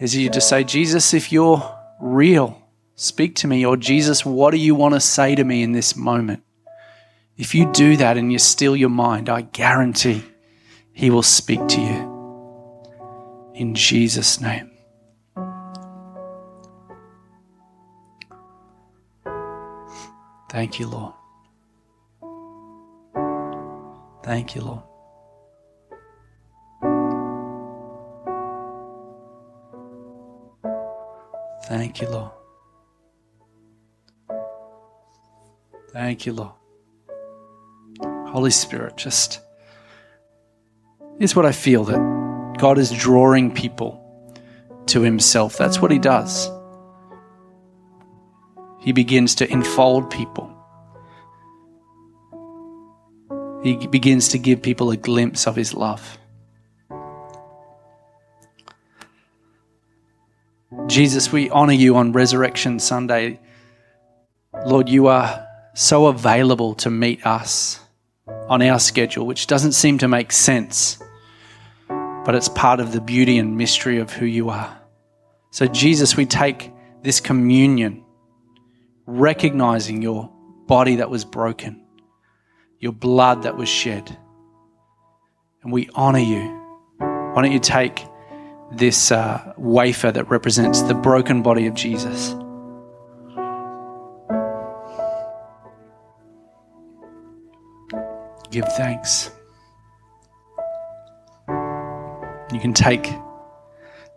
Is 0.00 0.16
you 0.16 0.30
to 0.30 0.40
say, 0.40 0.64
Jesus, 0.64 1.14
if 1.14 1.30
you're 1.30 1.62
real, 2.00 2.60
speak 2.96 3.36
to 3.36 3.46
me. 3.46 3.64
Or 3.64 3.76
Jesus, 3.76 4.26
what 4.26 4.50
do 4.50 4.56
you 4.56 4.74
want 4.74 4.94
to 4.94 5.00
say 5.00 5.36
to 5.36 5.44
me 5.44 5.62
in 5.62 5.70
this 5.70 5.94
moment? 5.94 6.42
If 7.36 7.54
you 7.54 7.70
do 7.72 7.96
that 7.96 8.16
and 8.16 8.32
you 8.32 8.40
still 8.40 8.74
your 8.74 8.90
mind, 8.90 9.28
I 9.28 9.42
guarantee 9.42 10.24
he 10.92 11.08
will 11.08 11.22
speak 11.22 11.66
to 11.68 11.80
you. 11.80 13.52
In 13.54 13.76
Jesus' 13.76 14.40
name. 14.40 14.73
Thank 20.64 20.80
you, 20.80 20.86
Lord. 20.86 21.12
Thank 24.22 24.54
you, 24.54 24.62
Lord. 24.62 24.82
Thank 31.68 32.00
you, 32.00 32.08
Lord. 32.08 32.30
Thank 35.92 36.24
you, 36.24 36.32
Lord. 36.32 36.52
Holy 38.28 38.50
Spirit, 38.50 38.96
just 38.96 39.40
is 41.20 41.36
what 41.36 41.44
I 41.44 41.52
feel 41.52 41.84
that 41.84 42.56
God 42.56 42.78
is 42.78 42.90
drawing 42.90 43.52
people 43.52 44.00
to 44.86 45.02
Himself. 45.02 45.58
That's 45.58 45.82
what 45.82 45.90
He 45.90 45.98
does. 45.98 46.48
He 48.84 48.92
begins 48.92 49.34
to 49.36 49.50
enfold 49.50 50.10
people. 50.10 50.50
He 53.62 53.86
begins 53.86 54.28
to 54.28 54.38
give 54.38 54.60
people 54.60 54.90
a 54.90 54.96
glimpse 54.98 55.46
of 55.46 55.56
His 55.56 55.72
love. 55.72 56.18
Jesus, 60.86 61.32
we 61.32 61.48
honor 61.48 61.72
you 61.72 61.96
on 61.96 62.12
Resurrection 62.12 62.78
Sunday. 62.78 63.40
Lord, 64.66 64.90
you 64.90 65.06
are 65.06 65.46
so 65.72 66.08
available 66.08 66.74
to 66.74 66.90
meet 66.90 67.26
us 67.26 67.80
on 68.48 68.60
our 68.60 68.78
schedule, 68.78 69.24
which 69.26 69.46
doesn't 69.46 69.72
seem 69.72 69.96
to 69.96 70.08
make 70.08 70.30
sense, 70.30 70.98
but 71.88 72.34
it's 72.34 72.50
part 72.50 72.80
of 72.80 72.92
the 72.92 73.00
beauty 73.00 73.38
and 73.38 73.56
mystery 73.56 73.98
of 73.98 74.12
who 74.12 74.26
you 74.26 74.50
are. 74.50 74.78
So, 75.52 75.66
Jesus, 75.66 76.18
we 76.18 76.26
take 76.26 76.70
this 77.02 77.18
communion, 77.18 78.03
recognizing 79.06 80.02
your 80.02 80.30
body 80.66 80.96
that 80.96 81.10
was 81.10 81.24
broken, 81.24 81.84
your 82.80 82.92
blood 82.92 83.42
that 83.42 83.56
was 83.56 83.68
shed, 83.68 84.16
and 85.62 85.72
we 85.72 85.88
honor 85.94 86.18
you. 86.18 86.60
Why 86.98 87.42
don't 87.42 87.52
you 87.52 87.58
take 87.58 88.04
this 88.72 89.10
uh, 89.12 89.52
wafer 89.56 90.12
that 90.12 90.28
represents 90.30 90.82
the 90.82 90.94
broken 90.94 91.42
body 91.42 91.66
of 91.66 91.74
Jesus? 91.74 92.34
give 98.54 98.72
thanks. 98.74 99.32
You 102.52 102.60
can 102.60 102.72
take 102.72 103.12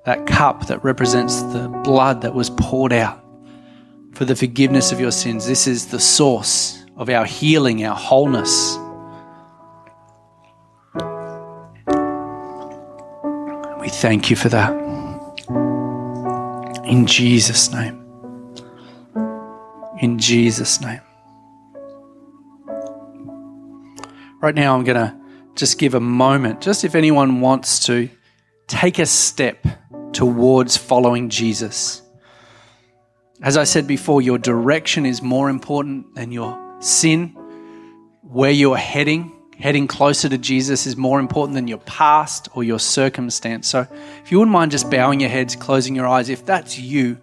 that 0.05 0.27
cup 0.27 0.67
that 0.67 0.83
represents 0.83 1.41
the 1.41 1.67
blood 1.83 2.21
that 2.21 2.35
was 2.35 2.51
poured 2.51 2.93
out 2.93 3.23
for 4.18 4.26
the 4.26 4.36
forgiveness 4.36 4.91
of 4.91 4.99
your 4.99 5.11
sins. 5.11 5.45
This 5.45 5.68
is 5.68 5.86
the 5.86 5.99
source 5.99 6.84
of 6.95 7.07
our 7.07 7.24
healing, 7.24 7.86
our 7.86 7.95
wholeness. 7.95 8.76
We 13.80 13.89
thank 13.89 14.32
you 14.32 14.36
for 14.36 14.49
that. 14.49 14.74
In 16.84 17.05
Jesus' 17.05 17.72
name. 17.72 18.03
In 20.01 20.18
Jesus' 20.18 20.82
name. 20.82 21.01
Right 24.41 24.55
now, 24.55 24.76
I'm 24.76 24.84
going 24.84 24.97
to 24.97 25.15
just 25.53 25.78
give 25.78 25.93
a 25.93 25.99
moment, 25.99 26.59
just 26.61 26.84
if 26.84 26.95
anyone 26.95 27.39
wants 27.39 27.86
to 27.86 28.09
take 28.65 28.97
a 28.97 29.05
step 29.05 29.68
towards 30.11 30.76
following 30.76 31.30
Jesus. 31.30 32.01
As 33.41 33.55
I 33.55 33.65
said 33.65 33.88
before, 33.88 34.21
your 34.21 34.38
direction 34.38 35.05
is 35.05 35.21
more 35.21 35.49
important 35.49 36.15
than 36.15 36.31
your 36.31 36.57
sin. 36.79 37.29
Where 38.21 38.51
you're 38.51 38.77
heading, 38.77 39.31
heading 39.57 39.88
closer 39.88 40.27
to 40.27 40.38
Jesus, 40.38 40.88
is 40.88 40.97
more 40.97 41.19
important 41.19 41.55
than 41.55 41.67
your 41.67 41.77
past 41.79 42.49
or 42.53 42.63
your 42.63 42.79
circumstance. 42.79 43.67
So, 43.67 43.88
if 44.23 44.31
you 44.31 44.39
wouldn't 44.39 44.53
mind 44.53 44.71
just 44.71 44.89
bowing 44.89 45.19
your 45.19 45.29
heads, 45.29 45.55
closing 45.55 45.95
your 45.95 46.07
eyes, 46.07 46.29
if 46.29 46.45
that's 46.45 46.79
you, 46.79 47.17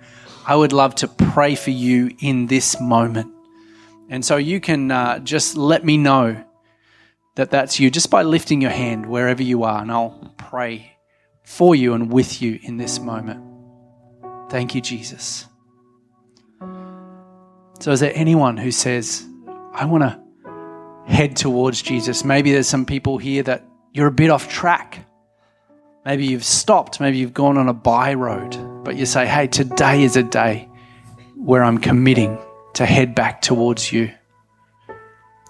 I 0.47 0.55
would 0.55 0.73
love 0.73 0.95
to 0.97 1.09
pray 1.09 1.55
for 1.55 1.71
you 1.71 2.15
in 2.21 2.47
this 2.47 2.81
moment. 2.81 3.33
And 4.09 4.25
so 4.25 4.37
you 4.37 4.61
can 4.61 4.91
uh, 4.91 5.19
just 5.21 5.57
let 5.57 5.85
me 5.85 5.97
know 5.97 6.45
that 7.37 7.51
that's 7.51 7.81
you 7.81 7.91
just 7.91 8.11
by 8.11 8.23
lifting 8.23 8.61
your 8.61 8.71
hand 8.71 9.07
wherever 9.07 9.43
you 9.43 9.65
are, 9.65 9.81
and 9.81 9.91
I'll 9.91 10.35
pray 10.37 10.97
for 11.43 11.75
you 11.75 11.95
and 11.95 12.13
with 12.13 12.41
you 12.41 12.59
in 12.63 12.77
this 12.77 13.01
moment. 13.01 13.43
Thank 14.51 14.75
you, 14.75 14.81
Jesus. 14.81 15.47
So, 17.85 17.91
is 17.91 18.01
there 18.01 18.13
anyone 18.15 18.57
who 18.57 18.71
says, 18.71 19.27
I 19.75 19.85
want 19.85 20.05
to 20.05 20.19
head 21.07 21.37
towards 21.37 21.83
Jesus? 21.83 22.25
Maybe 22.25 22.51
there's 22.51 22.67
some 22.67 22.87
people 22.87 23.19
here 23.19 23.43
that 23.43 23.63
you're 23.93 24.07
a 24.07 24.11
bit 24.11 24.31
off 24.31 24.49
track. 24.49 25.05
Maybe 26.07 26.25
you've 26.25 26.47
stopped, 26.47 26.99
maybe 26.99 27.19
you've 27.19 27.35
gone 27.35 27.59
on 27.59 27.69
a 27.69 27.75
by 27.75 28.15
road, 28.15 28.57
but 28.85 28.97
you 28.97 29.05
say, 29.05 29.27
hey, 29.27 29.49
today 29.49 30.03
is 30.03 30.17
a 30.17 30.23
day 30.23 30.67
where 31.37 31.63
I'm 31.63 31.77
committing 31.77 32.39
to 32.73 32.87
head 32.87 33.15
back 33.15 33.43
towards 33.43 33.93
you. 33.93 34.11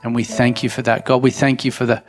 And 0.03 0.12
we 0.12 0.24
thank 0.24 0.64
you 0.64 0.70
for 0.70 0.82
that. 0.82 1.05
God, 1.05 1.22
we 1.22 1.30
thank 1.30 1.64
you 1.64 1.70
for 1.70 1.87
the, 1.87 2.03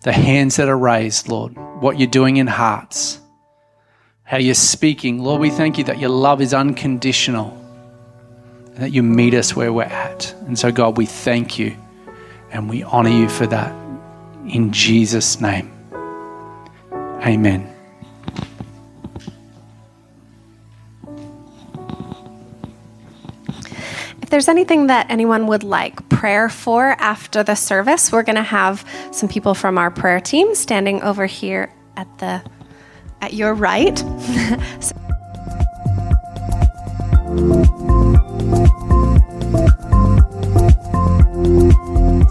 the 0.00 0.12
hands 0.12 0.56
that 0.56 0.70
are 0.70 0.78
raised, 0.78 1.28
Lord, 1.28 1.54
what 1.82 1.98
you're 1.98 2.06
doing 2.08 2.38
in 2.38 2.46
hearts, 2.46 3.20
how 4.22 4.38
you're 4.38 4.54
speaking. 4.54 5.18
Lord, 5.18 5.42
we 5.42 5.50
thank 5.50 5.76
you 5.76 5.84
that 5.84 5.98
your 5.98 6.08
love 6.08 6.40
is 6.40 6.54
unconditional 6.54 7.65
that 8.76 8.92
you 8.92 9.02
meet 9.02 9.34
us 9.34 9.56
where 9.56 9.72
we're 9.72 9.84
at. 9.84 10.32
And 10.46 10.58
so, 10.58 10.70
God, 10.70 10.96
we 10.96 11.06
thank 11.06 11.58
you 11.58 11.76
and 12.50 12.68
we 12.68 12.82
honor 12.82 13.10
you 13.10 13.28
for 13.28 13.46
that. 13.46 13.72
In 14.46 14.72
Jesus' 14.72 15.40
name. 15.40 15.72
Amen. 16.92 17.72
If 24.22 24.30
there's 24.30 24.48
anything 24.48 24.88
that 24.88 25.06
anyone 25.08 25.46
would 25.46 25.62
like 25.62 26.08
prayer 26.08 26.48
for 26.48 26.88
after 26.98 27.42
the 27.42 27.54
service, 27.54 28.12
we're 28.12 28.22
going 28.22 28.36
to 28.36 28.42
have 28.42 28.84
some 29.10 29.28
people 29.28 29.54
from 29.54 29.78
our 29.78 29.90
prayer 29.90 30.20
team 30.20 30.54
standing 30.54 31.02
over 31.02 31.26
here 31.26 31.72
at 31.96 32.18
the 32.18 32.42
at 33.22 33.32
your 33.32 33.54
right. 33.54 33.98
so 34.80 34.94